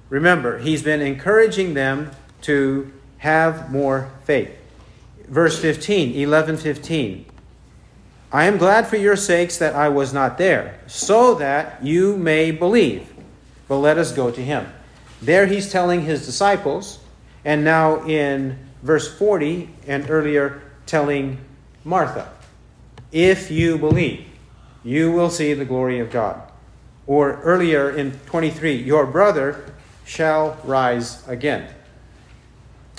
[0.09, 4.51] Remember, he's been encouraging them to have more faith.
[5.27, 7.25] Verse 15, 11 15.
[8.33, 12.51] I am glad for your sakes that I was not there, so that you may
[12.51, 13.07] believe.
[13.67, 14.71] But let us go to him.
[15.21, 16.99] There he's telling his disciples,
[17.43, 21.39] and now in verse 40 and earlier telling
[21.83, 22.31] Martha,
[23.11, 24.25] If you believe,
[24.83, 26.41] you will see the glory of God.
[27.07, 29.65] Or earlier in 23, your brother
[30.05, 31.73] shall rise again.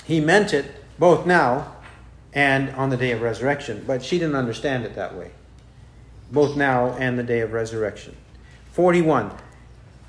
[0.05, 0.65] He meant it
[0.99, 1.75] both now
[2.33, 5.31] and on the day of resurrection, but she didn't understand it that way.
[6.31, 8.15] Both now and the day of resurrection.
[8.71, 9.31] 41.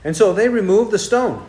[0.02, 1.46] And so they removed the stone.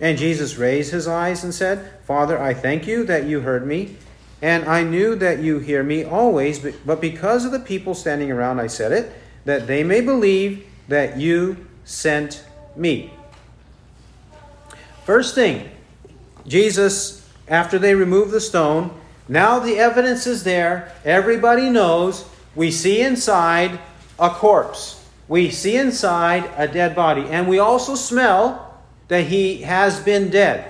[0.00, 3.96] And Jesus raised his eyes and said, Father, I thank you that you heard me,
[4.42, 8.58] and I knew that you hear me always, but because of the people standing around,
[8.58, 9.12] I said it,
[9.44, 13.12] that they may believe that you sent me.
[15.04, 15.70] First thing,
[16.46, 18.98] Jesus, after they remove the stone,
[19.28, 20.92] now the evidence is there.
[21.04, 22.24] Everybody knows.
[22.54, 23.78] We see inside
[24.18, 25.04] a corpse.
[25.28, 27.26] We see inside a dead body.
[27.28, 30.69] And we also smell that he has been dead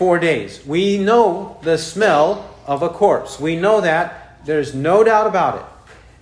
[0.00, 0.64] four days.
[0.64, 3.38] We know the smell of a corpse.
[3.38, 4.46] We know that.
[4.46, 5.64] There's no doubt about it.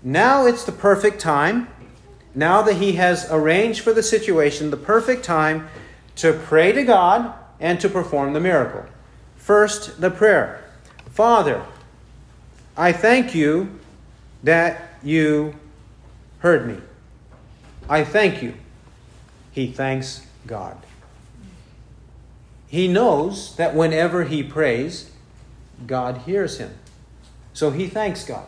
[0.03, 1.69] Now it's the perfect time.
[2.35, 5.69] Now that he has arranged for the situation, the perfect time
[6.17, 8.85] to pray to God and to perform the miracle.
[9.37, 10.64] First, the prayer
[11.12, 11.62] Father,
[12.77, 13.79] I thank you
[14.43, 15.55] that you
[16.41, 16.79] heard me.
[17.88, 18.55] I thank you.
[19.53, 20.77] He thanks God.
[22.69, 25.11] He knows that whenever he prays,
[25.87, 26.75] God hears him.
[27.53, 28.47] So he thanks God.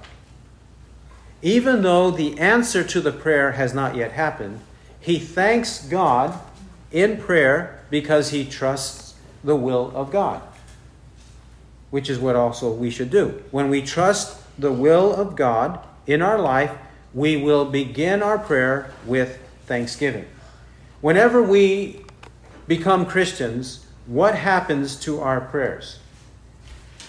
[1.43, 4.61] Even though the answer to the prayer has not yet happened,
[5.01, 6.39] he thanks God
[6.93, 10.43] in prayer because he trusts the will of God.
[11.91, 13.43] which is what also we should do.
[13.51, 16.73] When we trust the will of God in our life,
[17.13, 20.27] we will begin our prayer with thanksgiving.
[21.01, 22.05] Whenever we
[22.69, 26.01] become Christians, what happens to our prayers?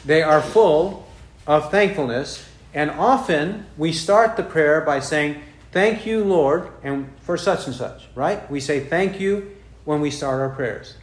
[0.05, 1.07] They are full
[1.47, 7.37] of thankfulness, and often we start the prayer by saying, Thank you, Lord, and for
[7.37, 8.49] such and such, right?
[8.51, 10.95] We say thank you when we start our prayers.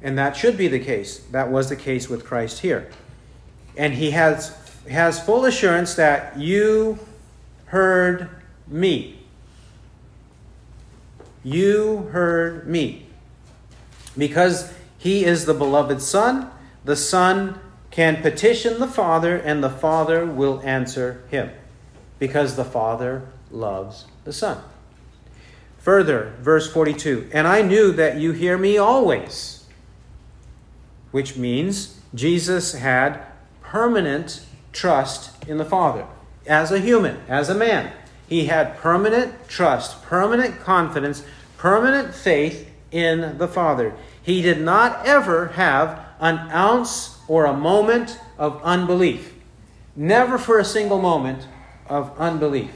[0.00, 1.18] And that should be the case.
[1.32, 2.88] That was the case with Christ here.
[3.76, 4.56] And he has,
[4.88, 7.00] has full assurance that you
[7.66, 8.30] heard
[8.68, 9.18] me.
[11.42, 13.06] You heard me.
[14.16, 16.50] Because he is the beloved Son,
[16.84, 21.50] the Son can petition the Father, and the Father will answer him.
[22.18, 24.62] Because the Father loves the Son.
[25.78, 29.64] Further, verse 42 And I knew that you hear me always,
[31.12, 33.20] which means Jesus had
[33.62, 36.06] permanent trust in the Father.
[36.46, 37.92] As a human, as a man,
[38.28, 41.22] he had permanent trust, permanent confidence,
[41.56, 43.94] permanent faith in the Father.
[44.22, 49.34] He did not ever have an ounce or a moment of unbelief.
[49.94, 51.46] Never for a single moment
[51.88, 52.70] of unbelief.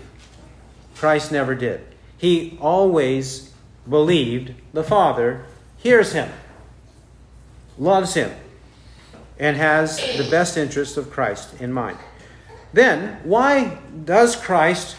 [0.94, 1.81] Christ never did.
[2.16, 3.52] He always
[3.88, 5.44] believed the Father
[5.76, 6.31] hears him,
[7.78, 8.31] loves him,
[9.38, 11.98] and has the best interest of Christ in mind.
[12.72, 14.96] Then, why does Christ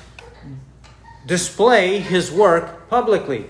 [1.25, 3.45] display his work publicly?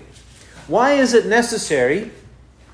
[0.68, 2.10] Why is it necessary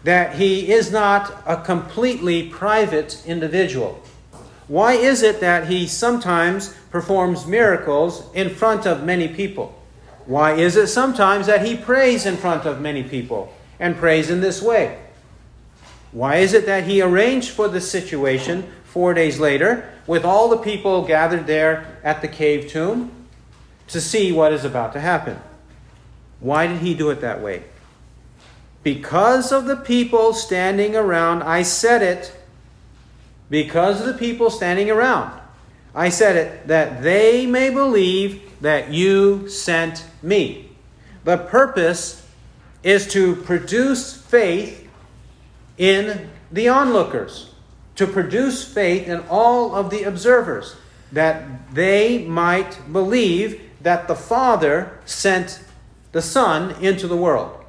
[0.05, 4.03] that he is not a completely private individual?
[4.69, 9.77] Why is it that he sometimes performs miracles in front of many people?
[10.27, 14.41] Why is it sometimes that he prays in front of many people and prays in
[14.41, 15.01] this way?
[16.13, 20.59] Why is it that he arranged for the situation four days later with all the
[20.59, 23.11] people gathered there at the cave tomb
[23.89, 25.39] to see what is about to happen?
[26.41, 27.65] Why did he do it that way?
[28.83, 32.35] Because of the people standing around, I said it.
[33.51, 35.39] Because of the people standing around,
[35.95, 40.71] I said it, that they may believe that you sent me.
[41.25, 42.27] The purpose
[42.83, 44.89] is to produce faith
[45.77, 47.53] in the onlookers,
[47.97, 50.77] to produce faith in all of the observers,
[51.13, 55.63] that they might believe that the Father sent
[56.13, 57.60] the Son into the world.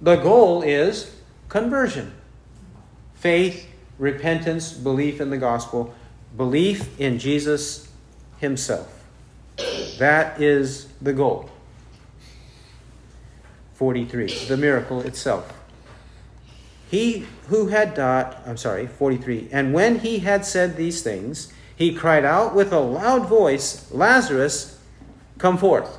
[0.00, 1.14] The goal is
[1.48, 2.12] conversion
[3.14, 3.66] faith,
[3.98, 5.94] repentance, belief in the gospel,
[6.36, 7.88] belief in Jesus
[8.38, 9.04] Himself.
[9.98, 11.48] That is the goal.
[13.74, 15.52] 43, the miracle itself.
[16.90, 21.94] He who had died, I'm sorry, 43, and when he had said these things, he
[21.94, 24.78] cried out with a loud voice, Lazarus,
[25.38, 25.98] come forth.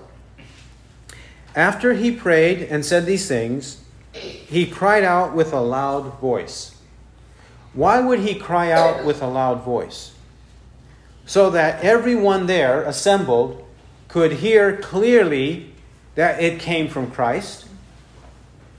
[1.56, 3.82] After he prayed and said these things,
[4.16, 6.76] he cried out with a loud voice.
[7.74, 10.14] Why would he cry out with a loud voice?
[11.26, 13.66] So that everyone there assembled
[14.08, 15.74] could hear clearly
[16.16, 17.66] that it came from Christ,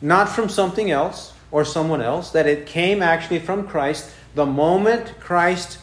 [0.01, 4.11] not from something else or someone else, that it came actually from Christ.
[4.35, 5.79] The moment Christ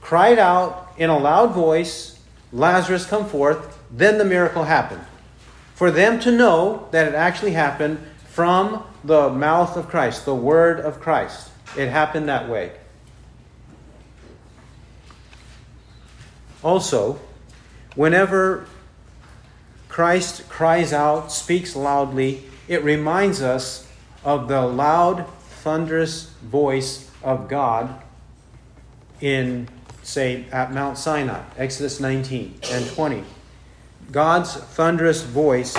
[0.00, 2.20] cried out in a loud voice,
[2.52, 5.04] Lazarus come forth, then the miracle happened.
[5.74, 10.80] For them to know that it actually happened from the mouth of Christ, the word
[10.80, 11.50] of Christ.
[11.76, 12.72] It happened that way.
[16.62, 17.18] Also,
[17.96, 18.66] whenever
[19.88, 23.88] Christ cries out, speaks loudly, it reminds us
[24.24, 25.26] of the loud,
[25.62, 28.00] thunderous voice of God
[29.20, 29.68] in,
[30.02, 33.24] say, at Mount Sinai, Exodus 19 and 20.
[34.10, 35.76] God's thunderous voice,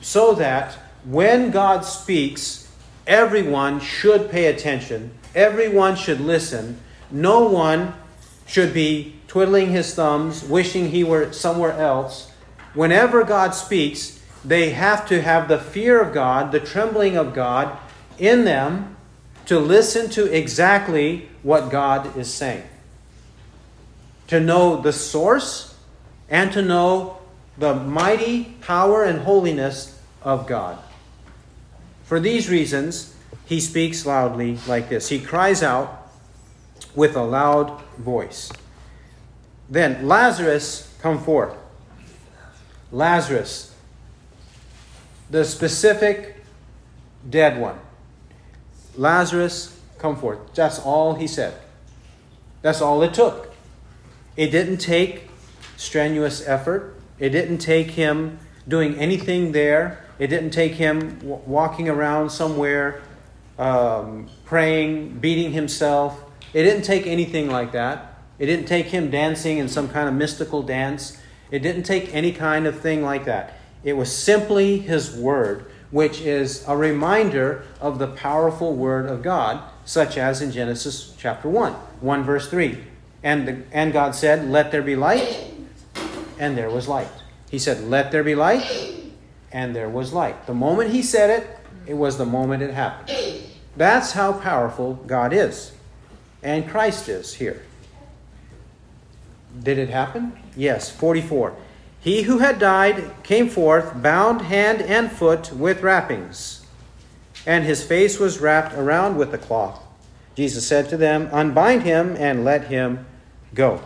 [0.00, 2.70] so that when God speaks,
[3.06, 6.80] everyone should pay attention, everyone should listen,
[7.10, 7.94] no one
[8.46, 12.32] should be twiddling his thumbs, wishing he were somewhere else
[12.74, 17.76] whenever God speaks, they have to have the fear of God, the trembling of God
[18.18, 18.96] in them
[19.46, 22.64] to listen to exactly what God is saying.
[24.28, 25.76] To know the source
[26.28, 27.18] and to know
[27.58, 30.78] the mighty power and holiness of God.
[32.12, 35.08] For these reasons, he speaks loudly like this.
[35.08, 36.10] He cries out
[36.94, 38.52] with a loud voice.
[39.70, 41.54] Then, Lazarus, come forth.
[42.90, 43.74] Lazarus,
[45.30, 46.36] the specific
[47.30, 47.78] dead one.
[48.94, 50.38] Lazarus, come forth.
[50.54, 51.54] That's all he said.
[52.60, 53.54] That's all it took.
[54.36, 55.30] It didn't take
[55.78, 56.94] strenuous effort.
[57.18, 58.38] It didn't take him
[58.68, 60.01] doing anything there.
[60.22, 63.02] It didn't take him w- walking around somewhere,
[63.58, 66.22] um, praying, beating himself.
[66.54, 68.18] It didn't take anything like that.
[68.38, 71.18] It didn't take him dancing in some kind of mystical dance.
[71.50, 73.54] It didn't take any kind of thing like that.
[73.82, 79.60] It was simply his word, which is a reminder of the powerful word of God,
[79.84, 82.78] such as in Genesis chapter 1, 1 verse 3.
[83.24, 85.52] And, the, and God said, Let there be light,
[86.38, 87.10] and there was light.
[87.50, 88.62] He said, Let there be light,
[89.52, 90.46] and there was light.
[90.46, 93.16] The moment he said it, it was the moment it happened.
[93.76, 95.72] That's how powerful God is,
[96.42, 97.62] and Christ is here.
[99.62, 100.32] Did it happen?
[100.56, 101.54] Yes, 44.
[102.00, 106.66] He who had died came forth, bound hand and foot with wrappings,
[107.46, 109.80] and his face was wrapped around with a cloth.
[110.34, 113.06] Jesus said to them, Unbind him and let him
[113.54, 113.82] go.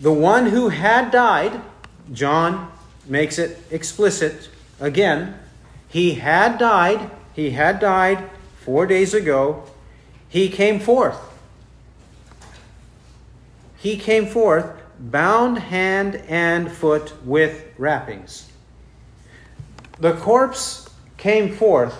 [0.00, 1.60] The one who had died,
[2.12, 2.71] John
[3.06, 4.48] makes it explicit
[4.80, 5.38] again.
[5.88, 8.30] He had died, he had died
[8.60, 9.64] four days ago.
[10.28, 11.18] He came forth.
[13.76, 14.66] He came forth,
[14.98, 18.48] bound hand and foot with wrappings.
[19.98, 21.96] The corpse came forth,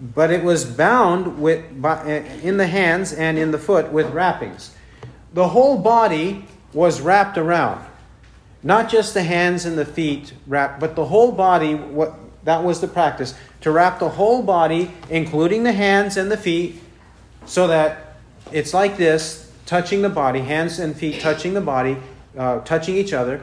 [0.00, 2.04] but it was bound with, by,
[2.42, 4.74] in the hands and in the foot with wrappings.
[5.34, 7.84] The whole body was wrapped around.
[8.62, 12.80] Not just the hands and the feet wrapped, but the whole body, what that was
[12.80, 16.80] the practice, to wrap the whole body, including the hands and the feet,
[17.44, 18.16] so that
[18.52, 21.96] it's like this, touching the body, hands and feet touching the body,
[22.38, 23.40] uh, touching each other,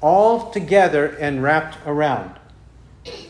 [0.00, 2.38] all together and wrapped around.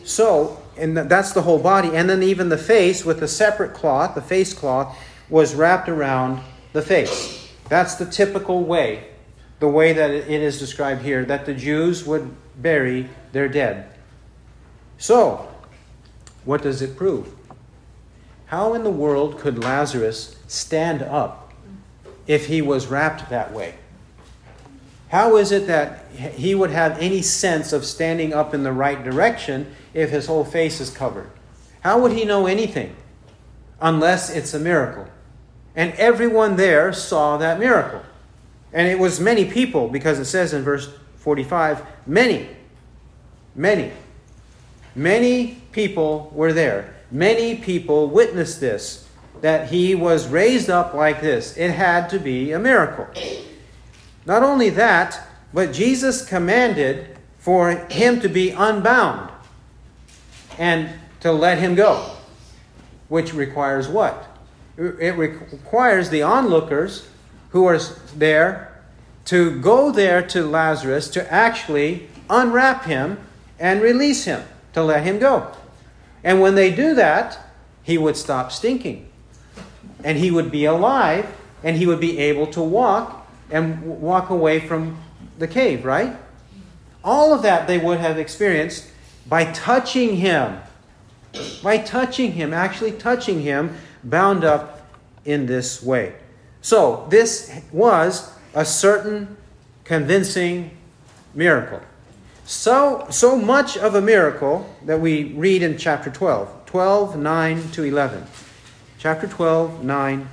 [0.04, 1.94] So, and that's the whole body.
[1.94, 4.96] And then even the face with a separate cloth, the face cloth,
[5.28, 7.48] was wrapped around the face.
[7.68, 9.04] That's the typical way
[9.60, 13.92] the way that it is described here that the Jews would bury their dead.
[14.98, 15.48] So,
[16.44, 17.32] what does it prove?
[18.46, 21.52] How in the world could Lazarus stand up
[22.26, 23.74] if he was wrapped that way?
[25.08, 29.02] How is it that he would have any sense of standing up in the right
[29.02, 31.30] direction if his whole face is covered?
[31.80, 32.96] How would he know anything
[33.80, 35.06] unless it's a miracle?
[35.74, 38.02] And everyone there saw that miracle.
[38.72, 42.48] And it was many people, because it says in verse 45 many,
[43.54, 43.92] many,
[44.94, 46.94] many people were there.
[47.10, 49.08] Many people witnessed this,
[49.40, 51.56] that he was raised up like this.
[51.56, 53.08] It had to be a miracle.
[54.26, 59.30] Not only that, but Jesus commanded for him to be unbound
[60.58, 60.90] and
[61.20, 62.10] to let him go,
[63.08, 64.26] which requires what?
[64.76, 67.08] It requires the onlookers
[67.50, 67.78] who are
[68.16, 68.82] there
[69.26, 73.18] to go there to Lazarus to actually unwrap him
[73.58, 74.42] and release him,
[74.72, 75.52] to let him go.
[76.24, 77.38] And when they do that,
[77.82, 79.08] he would stop stinking.
[80.02, 81.26] And he would be alive
[81.62, 84.98] and he would be able to walk and walk away from
[85.38, 86.16] the cave, right?
[87.02, 88.90] All of that they would have experienced
[89.26, 90.60] by touching him.
[91.62, 94.88] By touching him, actually touching him, bound up
[95.24, 96.14] in this way.
[96.62, 99.36] So, this was a certain
[99.84, 100.76] convincing
[101.34, 101.80] miracle.
[102.44, 107.84] So, so much of a miracle that we read in chapter 12, 12, 9 to
[107.84, 108.26] 11.
[108.98, 110.28] Chapter 12, 9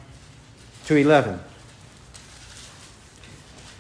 [0.86, 1.40] to 11.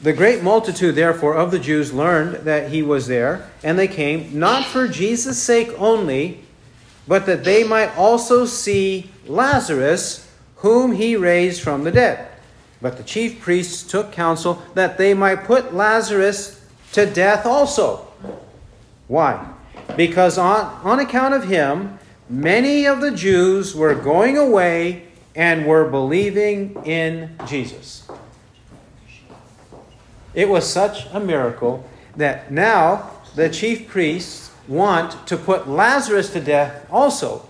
[0.01, 4.37] The great multitude, therefore, of the Jews learned that he was there, and they came,
[4.37, 6.41] not for Jesus' sake only,
[7.07, 12.27] but that they might also see Lazarus, whom he raised from the dead.
[12.82, 16.61] But the chief priests took counsel that they might put Lazarus
[16.93, 18.07] to death also.
[19.07, 19.47] Why?
[19.95, 21.97] Because on, on account of him,
[22.30, 28.07] many of the Jews were going away and were believing in Jesus.
[30.34, 36.39] It was such a miracle that now the chief priests want to put Lazarus to
[36.39, 37.47] death also.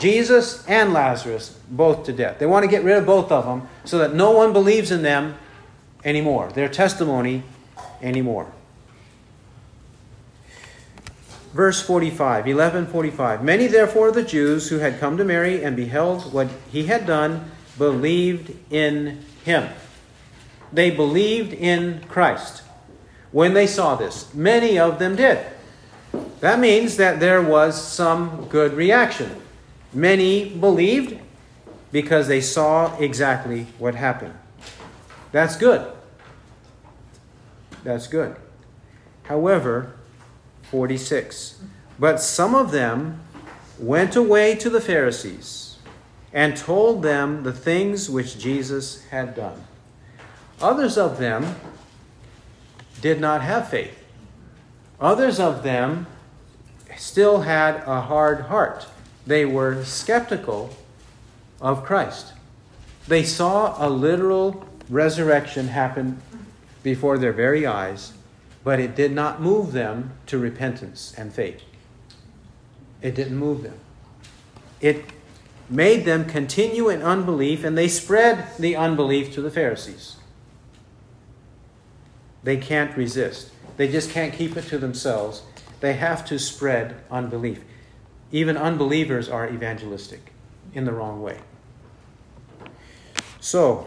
[0.00, 2.38] Jesus and Lazarus both to death.
[2.38, 5.02] They want to get rid of both of them so that no one believes in
[5.02, 5.36] them
[6.04, 7.42] anymore, their testimony
[8.02, 8.50] anymore.
[11.52, 13.42] Verse 45, 1145.
[13.42, 17.06] Many therefore of the Jews who had come to Mary and beheld what he had
[17.06, 19.68] done believed in him.
[20.72, 22.62] They believed in Christ
[23.32, 24.32] when they saw this.
[24.34, 25.46] Many of them did.
[26.40, 29.42] That means that there was some good reaction.
[29.92, 31.18] Many believed
[31.92, 34.34] because they saw exactly what happened.
[35.32, 35.90] That's good.
[37.84, 38.36] That's good.
[39.24, 39.94] However,
[40.70, 41.60] 46.
[41.98, 43.20] But some of them
[43.78, 45.78] went away to the Pharisees
[46.32, 49.64] and told them the things which Jesus had done.
[50.60, 51.56] Others of them
[53.00, 53.96] did not have faith.
[55.00, 56.06] Others of them
[56.96, 58.86] still had a hard heart.
[59.26, 60.70] They were skeptical
[61.60, 62.32] of Christ.
[63.08, 66.20] They saw a literal resurrection happen
[66.82, 68.12] before their very eyes,
[68.62, 71.62] but it did not move them to repentance and faith.
[73.02, 73.78] It didn't move them.
[74.80, 75.04] It
[75.68, 80.16] made them continue in unbelief, and they spread the unbelief to the Pharisees.
[82.44, 83.50] They can't resist.
[83.76, 85.42] They just can't keep it to themselves.
[85.80, 87.60] They have to spread unbelief.
[88.36, 90.30] Even unbelievers are evangelistic
[90.74, 91.38] in the wrong way.
[93.40, 93.86] So,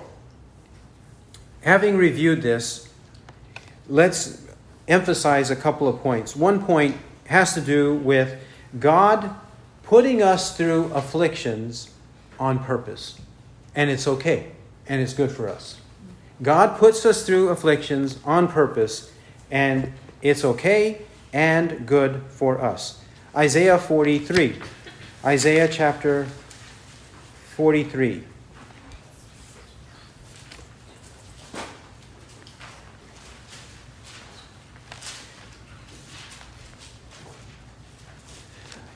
[1.62, 2.92] having reviewed this,
[3.88, 4.44] let's
[4.88, 6.36] emphasize a couple of points.
[6.36, 6.98] One point
[7.28, 8.42] has to do with
[8.80, 9.36] God
[9.84, 11.92] putting us through afflictions
[12.40, 13.22] on purpose.
[13.76, 14.54] And it's okay,
[14.88, 15.80] and it's good for us.
[16.42, 19.12] God puts us through afflictions on purpose,
[19.52, 19.94] and
[20.24, 23.00] it's okay and good for us.
[23.36, 24.56] Isaiah 43.
[25.24, 26.26] Isaiah chapter
[27.56, 28.24] 43.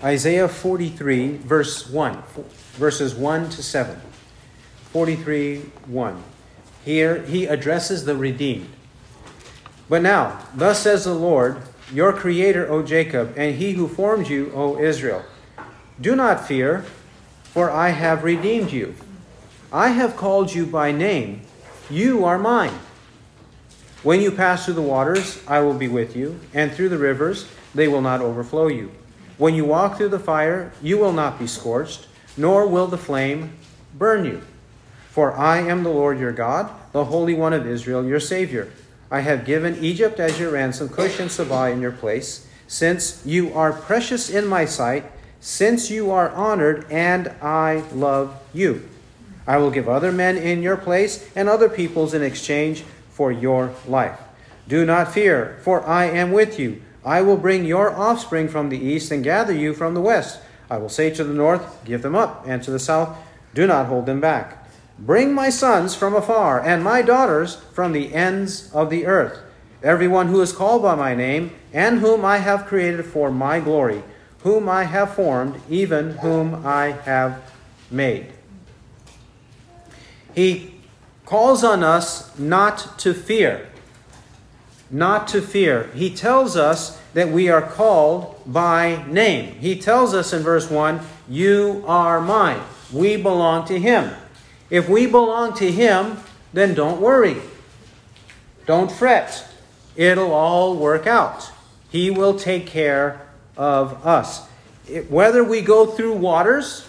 [0.04, 2.24] Isaiah 43, verse 1,
[2.74, 4.02] verses 1 to 7.
[4.92, 6.24] 43, 1.
[6.84, 8.70] Here he addresses the redeemed.
[9.88, 11.62] But now, thus says the Lord,
[11.94, 15.24] your Creator, O Jacob, and he who formed you, O Israel
[16.02, 16.86] Do not fear,
[17.44, 18.96] for I have redeemed you.
[19.72, 21.42] I have called you by name.
[21.90, 22.78] You are mine.
[24.02, 27.48] When you pass through the waters, I will be with you, and through the rivers,
[27.74, 28.92] they will not overflow you.
[29.38, 33.54] When you walk through the fire, you will not be scorched, nor will the flame
[33.94, 34.42] burn you.
[35.10, 38.72] For I am the Lord your God, the Holy One of Israel, your Savior.
[39.14, 43.54] I have given Egypt as your ransom, Cush and Seba in your place, since you
[43.54, 45.06] are precious in my sight,
[45.40, 48.90] since you are honored, and I love you.
[49.46, 53.76] I will give other men in your place and other peoples in exchange for your
[53.88, 54.20] life.
[54.68, 56.82] Do not fear, for I am with you.
[57.06, 60.40] I will bring your offspring from the east and gather you from the west.
[60.72, 63.16] I will say to the north, Give them up, and to the south,
[63.54, 64.63] Do not hold them back.
[65.06, 69.40] Bring my sons from afar, and my daughters from the ends of the earth.
[69.82, 74.02] Everyone who is called by my name, and whom I have created for my glory,
[74.44, 77.52] whom I have formed, even whom I have
[77.92, 78.28] made.
[80.34, 80.76] He
[81.26, 83.70] calls on us not to fear
[84.94, 85.90] not to fear.
[85.96, 89.56] He tells us that we are called by name.
[89.56, 92.62] He tells us in verse 1 You are mine.
[92.92, 94.14] We belong to Him.
[94.70, 96.18] If we belong to Him,
[96.54, 97.38] then don't worry.
[98.66, 99.48] Don't fret.
[99.96, 101.52] It'll all work out.
[101.90, 104.48] He will take care of us.
[104.88, 106.88] It, whether we go through waters,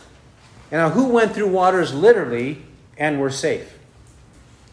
[0.73, 2.63] now who went through waters literally
[2.97, 3.79] and were safe?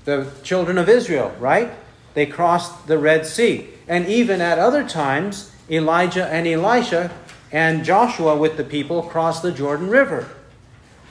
[0.05, 1.71] The children of Israel, right?
[2.13, 3.67] They crossed the Red Sea.
[3.87, 7.11] And even at other times, Elijah and Elisha
[7.51, 10.29] and Joshua with the people crossed the Jordan River.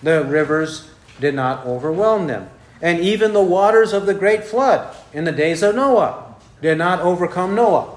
[0.02, 0.89] The rivers
[1.20, 2.48] did not overwhelm them.
[2.82, 7.00] And even the waters of the great flood in the days of Noah did not
[7.00, 7.96] overcome Noah.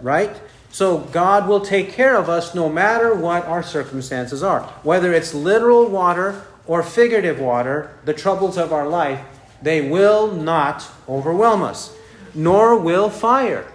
[0.00, 0.38] Right?
[0.70, 4.62] So God will take care of us no matter what our circumstances are.
[4.82, 9.20] Whether it's literal water or figurative water, the troubles of our life,
[9.62, 11.94] they will not overwhelm us,
[12.34, 13.66] nor will fire.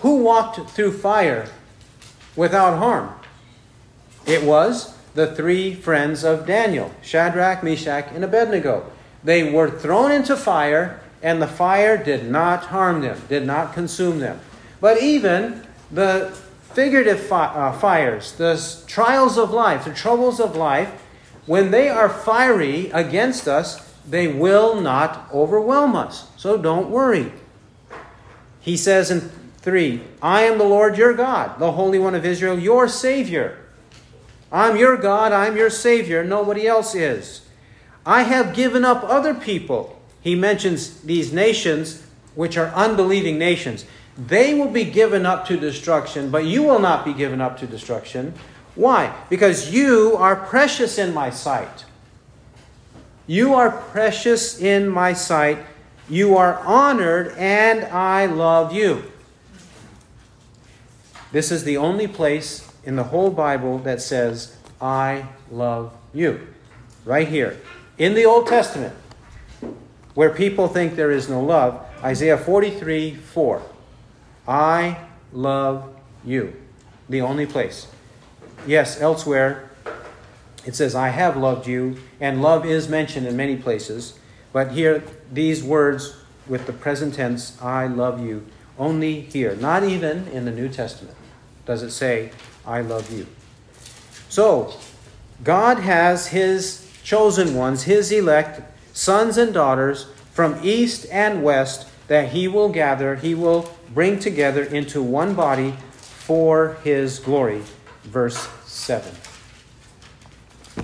[0.00, 1.48] Who walked through fire
[2.36, 3.14] without harm?
[4.26, 8.90] It was the three friends of Daniel Shadrach, Meshach, and Abednego.
[9.22, 14.18] They were thrown into fire, and the fire did not harm them, did not consume
[14.18, 14.40] them.
[14.80, 16.36] But even the
[16.72, 20.90] figurative fi- uh, fires, the trials of life, the troubles of life,
[21.46, 26.28] when they are fiery against us, they will not overwhelm us.
[26.36, 27.32] So don't worry.
[28.60, 32.58] He says in 3 I am the Lord your God, the Holy One of Israel,
[32.58, 33.63] your Savior.
[34.54, 37.40] I'm your God, I'm your Savior, nobody else is.
[38.06, 40.00] I have given up other people.
[40.20, 43.84] He mentions these nations, which are unbelieving nations.
[44.16, 47.66] They will be given up to destruction, but you will not be given up to
[47.66, 48.32] destruction.
[48.76, 49.12] Why?
[49.28, 51.84] Because you are precious in my sight.
[53.26, 55.58] You are precious in my sight.
[56.08, 59.10] You are honored, and I love you.
[61.32, 66.46] This is the only place in the whole Bible that says, I love you.
[67.04, 67.58] Right here.
[67.98, 68.94] In the Old Testament,
[70.14, 73.62] where people think there is no love, Isaiah 43 4.
[74.46, 74.98] I
[75.32, 76.54] love you.
[77.08, 77.86] The only place.
[78.66, 79.70] Yes, elsewhere
[80.64, 84.18] it says, I have loved you, and love is mentioned in many places.
[84.52, 86.16] But here, these words
[86.46, 88.46] with the present tense, I love you,
[88.78, 89.56] only here.
[89.56, 91.16] Not even in the New Testament
[91.66, 92.30] does it say,
[92.66, 93.26] I love you.
[94.28, 94.74] So,
[95.42, 98.62] God has His chosen ones, His elect,
[98.92, 104.64] sons and daughters from east and west that He will gather, He will bring together
[104.64, 107.62] into one body for His glory.
[108.04, 109.14] Verse 7.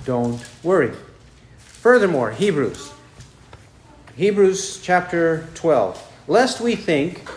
[0.05, 0.93] Don't worry.
[1.57, 2.91] Furthermore, Hebrews.
[4.15, 6.11] Hebrews chapter 12.
[6.27, 7.27] Lest we think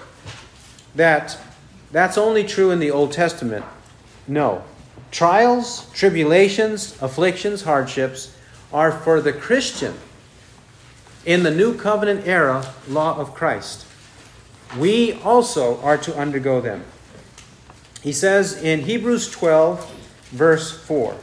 [0.95, 1.39] that
[1.91, 3.65] that's only true in the Old Testament.
[4.27, 4.64] No.
[5.11, 8.37] Trials, tribulations, afflictions, hardships
[8.72, 9.95] are for the Christian
[11.25, 13.87] in the new covenant era law of Christ.
[14.79, 16.85] We also are to undergo them.
[18.03, 21.16] He says in Hebrews 12, verse 4.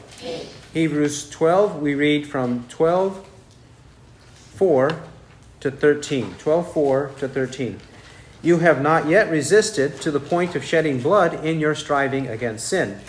[0.74, 3.28] Hebrews 12, we read from 12,
[4.56, 5.02] 4
[5.60, 6.36] to 13.
[6.40, 7.80] 12, 4 to 13.
[8.42, 12.68] You have not yet resisted to the point of shedding blood in your striving against
[12.68, 13.00] sin.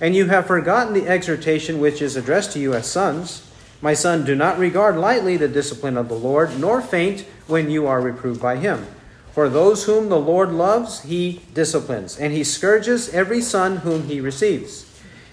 [0.00, 3.48] And you have forgotten the exhortation which is addressed to you as sons.
[3.80, 7.86] My son, do not regard lightly the discipline of the Lord, nor faint when you
[7.86, 8.86] are reproved by him.
[9.32, 14.20] For those whom the Lord loves, he disciplines, and he scourges every son whom he
[14.20, 14.86] receives.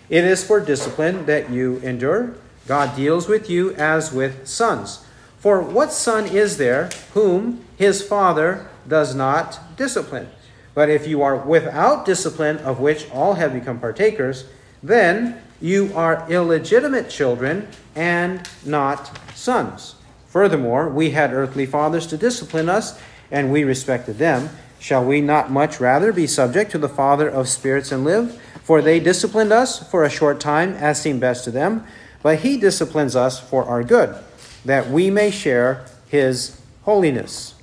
[0.10, 2.36] It is for discipline that you endure.
[2.66, 5.03] God deals with you as with sons.
[5.39, 10.30] For what son is there whom his father does not discipline?
[10.73, 14.45] But if you are without discipline, of which all have become partakers,
[14.82, 19.95] then you are illegitimate children and not sons.
[20.27, 22.99] Furthermore, we had earthly fathers to discipline us,
[23.32, 24.49] and we respected them.
[24.80, 28.41] Shall we not much rather be subject to the Father of spirits and live?
[28.63, 31.86] For they disciplined us for a short time, as seemed best to them,
[32.21, 34.15] but he disciplines us for our good,
[34.63, 37.55] that we may share his holiness.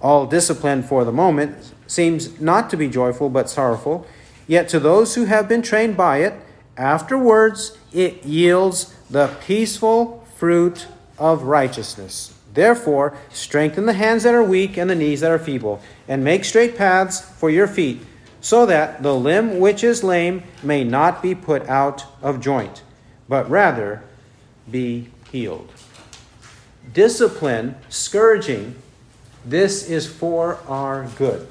[0.00, 4.06] All discipline for the moment seems not to be joyful, but sorrowful.
[4.46, 6.34] Yet to those who have been trained by it,
[6.76, 10.86] afterwards it yields the peaceful fruit
[11.18, 12.34] of righteousness.
[12.54, 16.44] Therefore, strengthen the hands that are weak and the knees that are feeble, and make
[16.44, 18.00] straight paths for your feet
[18.40, 22.82] so that the limb which is lame may not be put out of joint,
[23.28, 24.02] but rather
[24.70, 25.70] be healed.
[26.92, 28.74] Discipline, scourging,
[29.44, 31.46] this is for our good.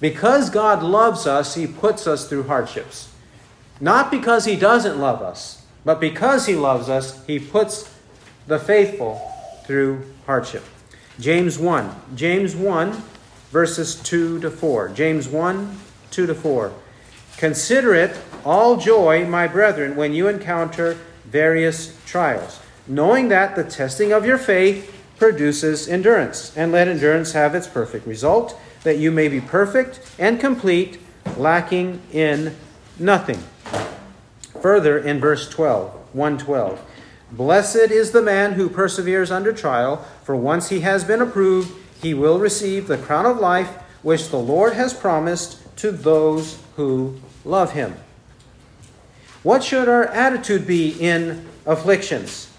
[0.00, 3.12] Because God loves us, He puts us through hardships.
[3.80, 7.92] Not because He doesn't love us, but because He loves us, He puts
[8.46, 9.20] the faithful
[9.64, 10.64] through hardship.
[11.20, 11.94] James 1.
[12.14, 12.92] James 1,
[13.50, 14.88] verses 2 to 4.
[14.90, 15.78] James 1,
[16.10, 16.72] 2 to 4.
[17.36, 24.12] Consider it all joy, my brethren, when you encounter various trials, knowing that the testing
[24.12, 24.91] of your faith
[25.22, 26.52] produces endurance.
[26.56, 30.98] And let endurance have its perfect result, that you may be perfect and complete,
[31.36, 32.56] lacking in
[32.98, 33.38] nothing.
[34.60, 36.84] Further, in verse 12, 112,
[37.30, 42.14] Blessed is the man who perseveres under trial, for once he has been approved, he
[42.14, 47.74] will receive the crown of life which the Lord has promised to those who love
[47.74, 47.94] him.
[49.44, 52.50] What should our attitude be in afflictions?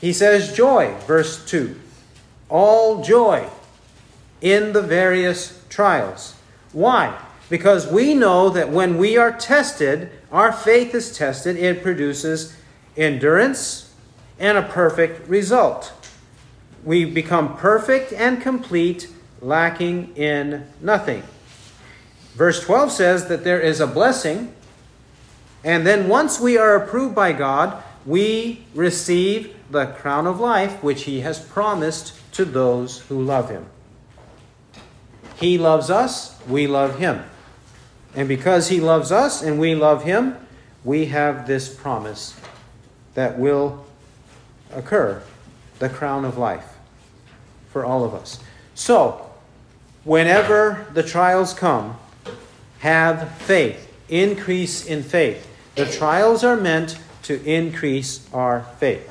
[0.00, 1.80] He says, joy, verse 2.
[2.48, 3.48] All joy
[4.40, 6.34] in the various trials.
[6.72, 7.18] Why?
[7.48, 12.56] Because we know that when we are tested, our faith is tested, it produces
[12.96, 13.92] endurance
[14.38, 15.92] and a perfect result.
[16.84, 19.08] We become perfect and complete,
[19.40, 21.22] lacking in nothing.
[22.34, 24.54] Verse 12 says that there is a blessing,
[25.62, 31.04] and then once we are approved by God, we receive the crown of life which
[31.04, 33.66] He has promised to those who love Him.
[35.36, 37.22] He loves us, we love Him.
[38.14, 40.36] And because He loves us and we love Him,
[40.84, 42.38] we have this promise
[43.14, 43.84] that will
[44.74, 45.22] occur
[45.78, 46.76] the crown of life
[47.70, 48.38] for all of us.
[48.74, 49.30] So,
[50.04, 51.96] whenever the trials come,
[52.80, 55.48] have faith, increase in faith.
[55.76, 59.08] The trials are meant to increase our faith.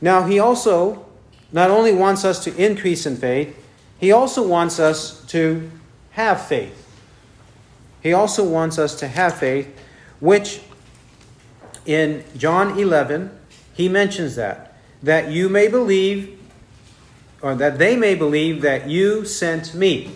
[0.00, 1.07] Now, he also
[1.52, 3.56] not only wants us to increase in faith,
[3.98, 5.70] he also wants us to
[6.12, 6.86] have faith.
[8.02, 9.68] He also wants us to have faith,
[10.20, 10.60] which
[11.86, 13.30] in John 11,
[13.74, 14.74] he mentions that.
[15.02, 16.38] That you may believe,
[17.40, 20.12] or that they may believe that you sent me.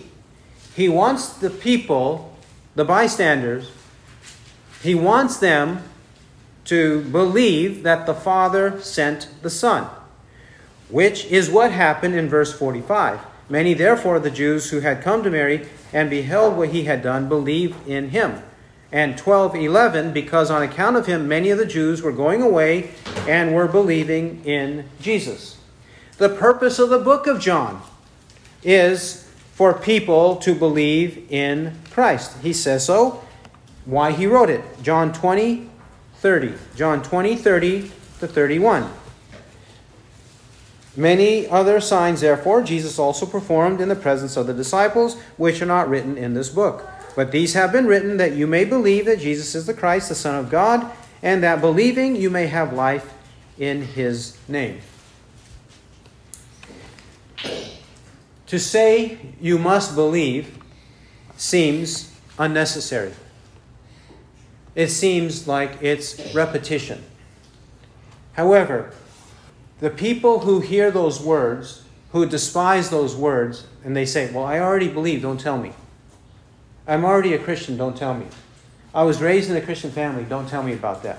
[0.75, 2.37] He wants the people,
[2.75, 3.71] the bystanders,
[4.83, 5.83] he wants them
[6.65, 9.89] to believe that the Father sent the Son,
[10.93, 13.19] which is what happened in verse 45.
[13.49, 17.29] Many, therefore, the Jews who had come to Mary and beheld what he had done
[17.29, 18.43] believed in him.
[18.93, 22.91] And 12:11 because on account of him many of the Jews were going away
[23.27, 25.57] and were believing in Jesus.
[26.19, 27.81] The purpose of the book of John
[28.63, 32.37] is for people to believe in Christ.
[32.43, 33.25] He says so.
[33.87, 34.63] Why he wrote it.
[34.83, 35.69] John 20,
[36.17, 36.55] 30.
[36.77, 37.91] John 20, 30
[38.21, 39.02] to 31.
[40.95, 45.67] Many other signs, therefore, Jesus also performed in the presence of the disciples, which are
[45.67, 46.87] not written in this book.
[47.17, 50.15] But these have been written that you may believe that Jesus is the Christ, the
[50.15, 50.91] Son of God,
[51.23, 53.15] and that believing you may have life
[53.59, 54.81] in his name.
[58.47, 60.59] To say you must believe
[61.39, 63.15] seems unnecessary.
[64.75, 67.03] It seems like it's repetition.
[68.35, 68.93] However,
[69.83, 74.61] the people who hear those words, who despise those words, and they say, Well, I
[74.61, 75.73] already believe, don't tell me.
[76.87, 78.27] I'm already a Christian, don't tell me.
[78.95, 81.19] I was raised in a Christian family, don't tell me about that.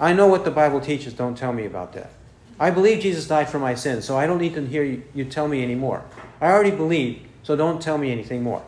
[0.00, 2.12] I know what the Bible teaches, don't tell me about that.
[2.60, 5.24] I believe Jesus died for my sins, so I don't need to hear you, you
[5.24, 6.04] tell me anymore.
[6.40, 8.62] I already believe, so don't tell me anything more.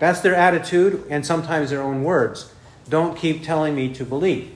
[0.00, 2.52] That's their attitude and sometimes their own words.
[2.88, 4.52] Don't keep telling me to believe.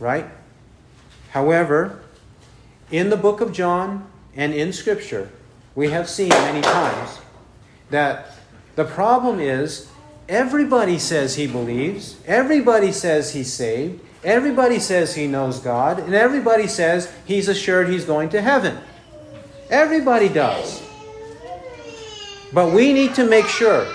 [0.00, 0.26] Right?
[1.30, 2.01] However,
[2.92, 5.30] in the book of John and in Scripture,
[5.74, 7.18] we have seen many times
[7.90, 8.32] that
[8.76, 9.88] the problem is
[10.28, 16.66] everybody says he believes, everybody says he's saved, everybody says he knows God, and everybody
[16.66, 18.78] says he's assured he's going to heaven.
[19.70, 20.82] Everybody does.
[22.52, 23.86] But we need to make sure,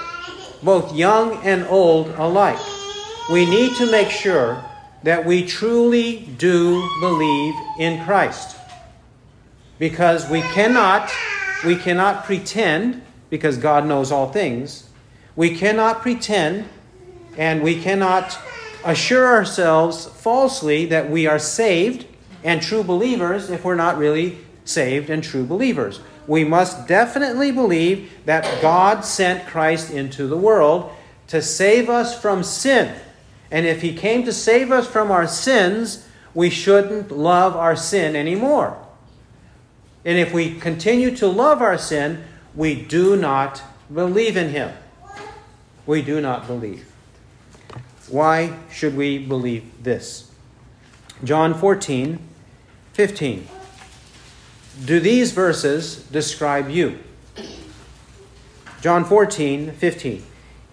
[0.64, 2.60] both young and old alike,
[3.32, 4.64] we need to make sure
[5.04, 8.57] that we truly do believe in Christ.
[9.80, 11.12] Because we cannot
[11.66, 14.90] we cannot pretend because God knows all things.
[15.36, 16.70] We cannot pretend
[17.38, 18.38] and we cannot
[18.86, 22.06] assure ourselves falsely that we are saved
[22.44, 26.00] and true believers if we're not really saved and true believers.
[26.28, 30.92] We must definitely believe that God sent Christ into the world
[31.28, 32.94] to save us from sin.
[33.50, 38.16] And if He came to save us from our sins, we shouldn't love our sin
[38.16, 38.78] anymore.
[40.08, 42.24] And if we continue to love our sin,
[42.56, 43.62] we do not
[43.94, 44.72] believe in him.
[45.86, 46.90] We do not believe.
[48.08, 50.32] Why should we believe this?
[51.26, 52.20] John 14,
[52.94, 53.48] 15.
[54.86, 57.00] Do these verses describe you?
[58.80, 60.24] John 14, 15.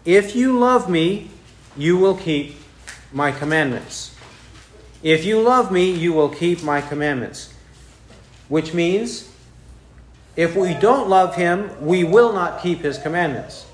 [0.05, 1.29] If you love me,
[1.77, 2.55] you will keep
[3.13, 4.15] my commandments.
[5.03, 7.54] If you love me, you will keep my commandments.
[8.55, 9.29] Which means
[10.37, 13.67] if we don't love him, we will not keep his commandments.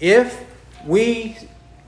[0.00, 0.42] If
[0.86, 1.36] we,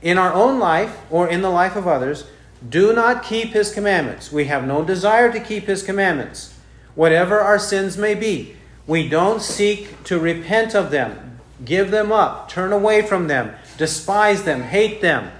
[0.03, 2.27] in our own life or in the life of others,
[2.69, 6.53] do not keep his commandments, we have no desire to keep his commandments,
[6.95, 8.57] whatever our sins may be,
[8.87, 14.43] we don't seek to repent of them, give them up, turn away from them, despise
[14.43, 15.33] them, hate them,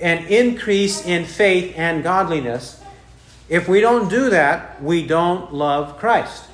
[0.00, 2.80] and increase in faith and godliness.
[3.48, 6.44] If we don't do that, we don't love Christ.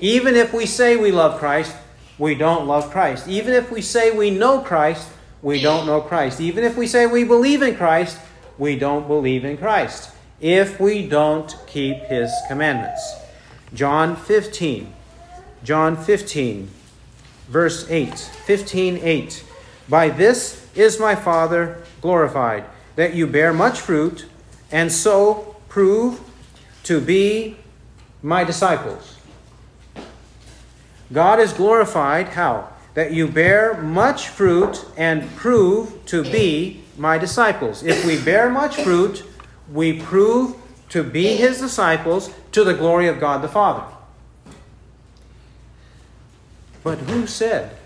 [0.00, 1.74] Even if we say we love Christ,
[2.16, 3.26] we don't love Christ.
[3.28, 5.08] Even if we say we know Christ,
[5.42, 6.40] we don't know Christ.
[6.40, 8.18] Even if we say we believe in Christ,
[8.56, 10.10] we don't believe in Christ.
[10.40, 13.16] If we don't keep his commandments.
[13.74, 14.94] John 15.
[15.64, 16.70] John 15,
[17.48, 18.14] verse 8.
[18.16, 19.44] 15, 8.
[19.88, 22.64] By this is my Father glorified,
[22.94, 24.26] that you bear much fruit,
[24.70, 26.20] and so prove
[26.88, 27.54] to be
[28.22, 29.14] my disciples.
[31.12, 32.70] God is glorified how?
[32.94, 37.82] That you bear much fruit and prove to be my disciples.
[37.82, 39.22] If we bear much fruit,
[39.70, 40.56] we prove
[40.88, 43.84] to be his disciples to the glory of God the Father.
[46.82, 47.76] But who said?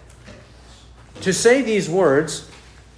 [1.23, 2.49] To say these words,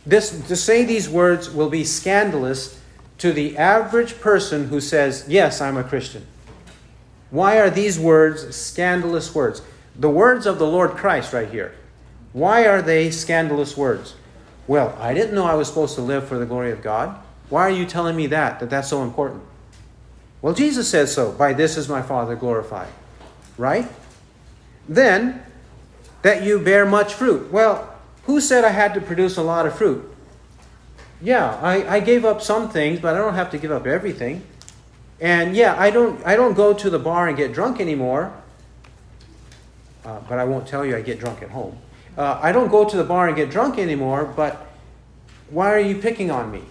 [0.05, 2.79] this to say these words will be scandalous
[3.19, 6.27] to the average person who says, "Yes, I'm a Christian."
[7.31, 9.63] Why are these words scandalous words?
[9.99, 11.75] The words of the Lord Christ, right here.
[12.33, 14.15] Why are they scandalous words?
[14.67, 17.19] Well, I didn't know I was supposed to live for the glory of God.
[17.49, 19.43] Why are you telling me that, that that's so important?
[20.43, 21.33] Well, Jesus says so.
[21.33, 22.89] By this is my Father glorified.
[23.59, 23.89] Right?
[24.89, 25.43] Then,
[26.23, 27.53] that you bear much fruit.
[27.53, 27.93] Well,
[28.25, 30.14] who said I had to produce a lot of fruit?
[31.25, 34.43] Yeah, I, I gave up some things, but I don't have to give up everything.
[35.23, 38.31] And yeah, I don't, I don't go to the bar and get drunk anymore.
[40.05, 41.79] Uh, but I won't tell you I get drunk at home.
[42.19, 44.67] Uh, I don't go to the bar and get drunk anymore, but
[45.49, 46.63] why are you picking on me?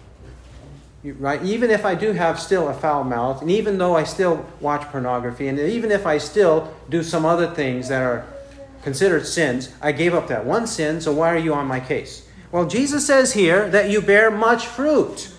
[1.02, 1.44] You, right?
[1.44, 4.84] Even if I do have still a foul mouth, and even though I still watch
[4.84, 8.24] pornography, and even if I still do some other things that are
[8.84, 12.28] considered sins, I gave up that one sin, so why are you on my case?
[12.54, 15.32] Well, Jesus says here that you bear much fruit.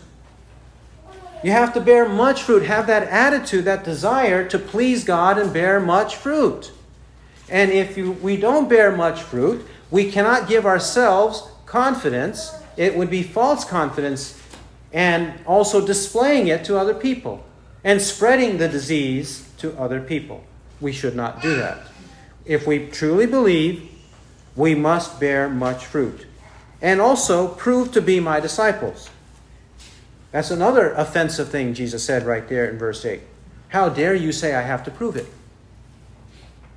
[1.45, 5.53] You have to bear much fruit, have that attitude, that desire to please God and
[5.53, 6.73] bear much fruit.
[7.49, 12.53] And if you, we don't bear much fruit, we cannot give ourselves confidence.
[12.77, 14.37] It would be false confidence
[14.93, 17.45] and also displaying it to other people
[17.85, 20.43] and spreading the disease to other people.
[20.81, 21.79] We should not do that.
[22.45, 23.89] If we truly believe,
[24.57, 26.27] we must bear much fruit.
[26.85, 29.09] And also prove to be my disciples.
[30.33, 33.23] That's another offensive thing Jesus said right there in verse 8.
[33.69, 35.27] How dare you say I have to prove it?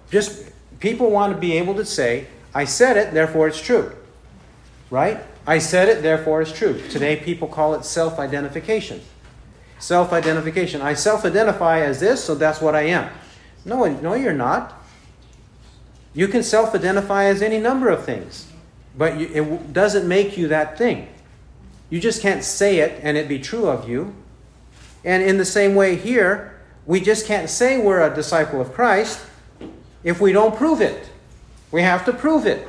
[0.10, 0.50] Just
[0.80, 3.92] people want to be able to say, I said it, therefore it's true.
[4.90, 5.20] Right?
[5.46, 6.82] I said it, therefore it's true.
[6.90, 9.02] Today, people call it self identification.
[9.80, 10.82] Self identification.
[10.82, 13.12] I self identify as this, so that's what I am.
[13.66, 14.74] No, no, you're not.
[16.14, 18.52] You can self identify as any number of things,
[18.98, 21.08] but you, it doesn't make you that thing.
[21.90, 24.16] You just can't say it and it be true of you.
[25.06, 29.26] And in the same way, here, we just can't say we're a disciple of Christ
[30.04, 31.10] if we don't prove it.
[31.72, 32.68] We have to prove it.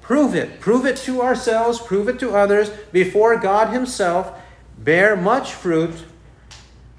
[0.00, 0.60] Prove it.
[0.60, 4.32] Prove it to ourselves, prove it to others before God Himself.
[4.76, 6.04] Bear much fruit,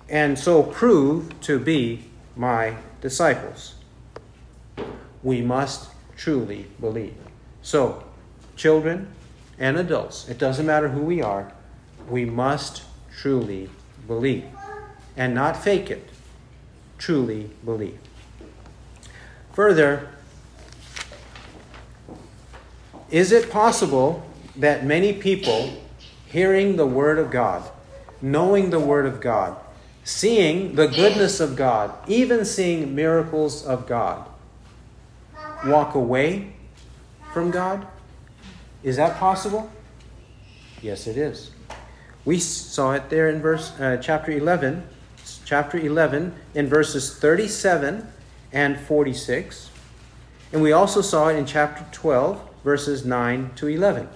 [0.08, 2.06] and so prove to be
[2.36, 3.76] my disciples.
[5.22, 7.16] We must truly believe.
[7.62, 8.04] So,
[8.64, 9.06] children
[9.60, 11.52] and adults, it doesn't matter who we are,
[12.08, 12.84] we must
[13.14, 13.70] truly
[14.08, 14.46] believe
[15.18, 16.08] and not fake it.
[16.98, 18.00] Truly believe.
[19.52, 20.08] Further,
[23.12, 25.84] is it possible that many people
[26.28, 27.70] hearing the Word of God,
[28.22, 29.58] knowing the Word of God,
[30.06, 34.26] seeing the goodness of God, even seeing miracles of God,
[35.66, 36.54] walk away
[37.34, 37.86] from God?
[38.84, 39.72] Is that possible?
[40.82, 41.52] Yes, it is.
[42.26, 44.84] We saw it there in verse uh, chapter 11,
[45.46, 48.08] chapter 11 in verses 37
[48.52, 49.70] and 46.
[50.52, 54.10] And we also saw it in chapter 12 verses 9 to 11.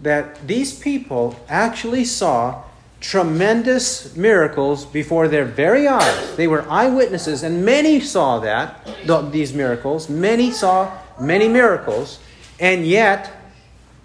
[0.00, 2.64] That these people actually saw
[3.00, 6.36] tremendous miracles before their very eyes.
[6.36, 8.88] They were eyewitnesses, and many saw that,
[9.30, 10.08] these miracles.
[10.08, 12.18] Many saw many miracles,
[12.58, 13.43] and yet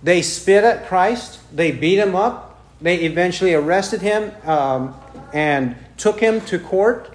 [0.01, 4.95] they spit at Christ, they beat him up, they eventually arrested him um,
[5.33, 7.13] and took him to court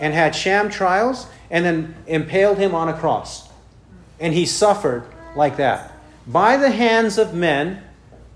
[0.00, 3.48] and had sham trials, and then impaled him on a cross.
[4.20, 5.04] And he suffered
[5.34, 5.92] like that
[6.26, 7.82] by the hands of men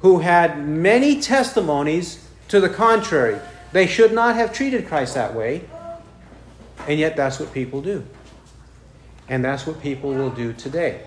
[0.00, 3.38] who had many testimonies to the contrary.
[3.72, 5.64] They should not have treated Christ that way,
[6.88, 8.06] and yet that's what people do.
[9.28, 11.02] And that's what people will do today.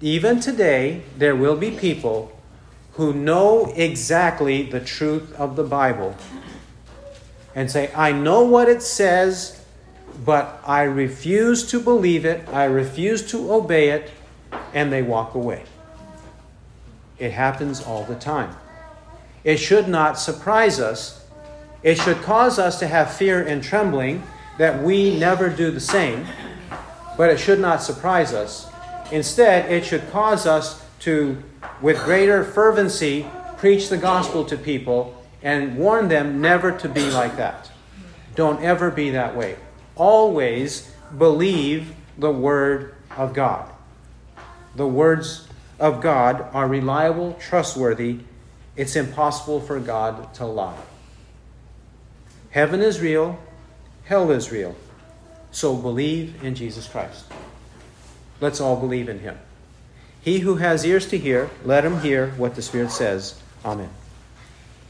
[0.00, 2.32] Even today, there will be people
[2.94, 6.16] who know exactly the truth of the Bible
[7.54, 9.64] and say, I know what it says,
[10.24, 14.10] but I refuse to believe it, I refuse to obey it,
[14.72, 15.64] and they walk away.
[17.18, 18.54] It happens all the time.
[19.44, 21.24] It should not surprise us.
[21.82, 24.22] It should cause us to have fear and trembling
[24.58, 26.26] that we never do the same,
[27.16, 28.70] but it should not surprise us.
[29.12, 31.42] Instead, it should cause us to,
[31.80, 33.26] with greater fervency,
[33.58, 37.70] preach the gospel to people and warn them never to be like that.
[38.34, 39.56] Don't ever be that way.
[39.94, 43.70] Always believe the Word of God
[44.74, 45.46] the words
[45.78, 48.20] of God are reliable, trustworthy.
[48.76, 50.78] It's impossible for God to lie.
[52.50, 53.38] Heaven is real,
[54.04, 54.76] hell is real.
[55.50, 57.24] So believe in Jesus Christ.
[58.40, 59.38] Let's all believe in him.
[60.20, 63.40] He who has ears to hear, let him hear what the Spirit says.
[63.64, 63.90] Amen.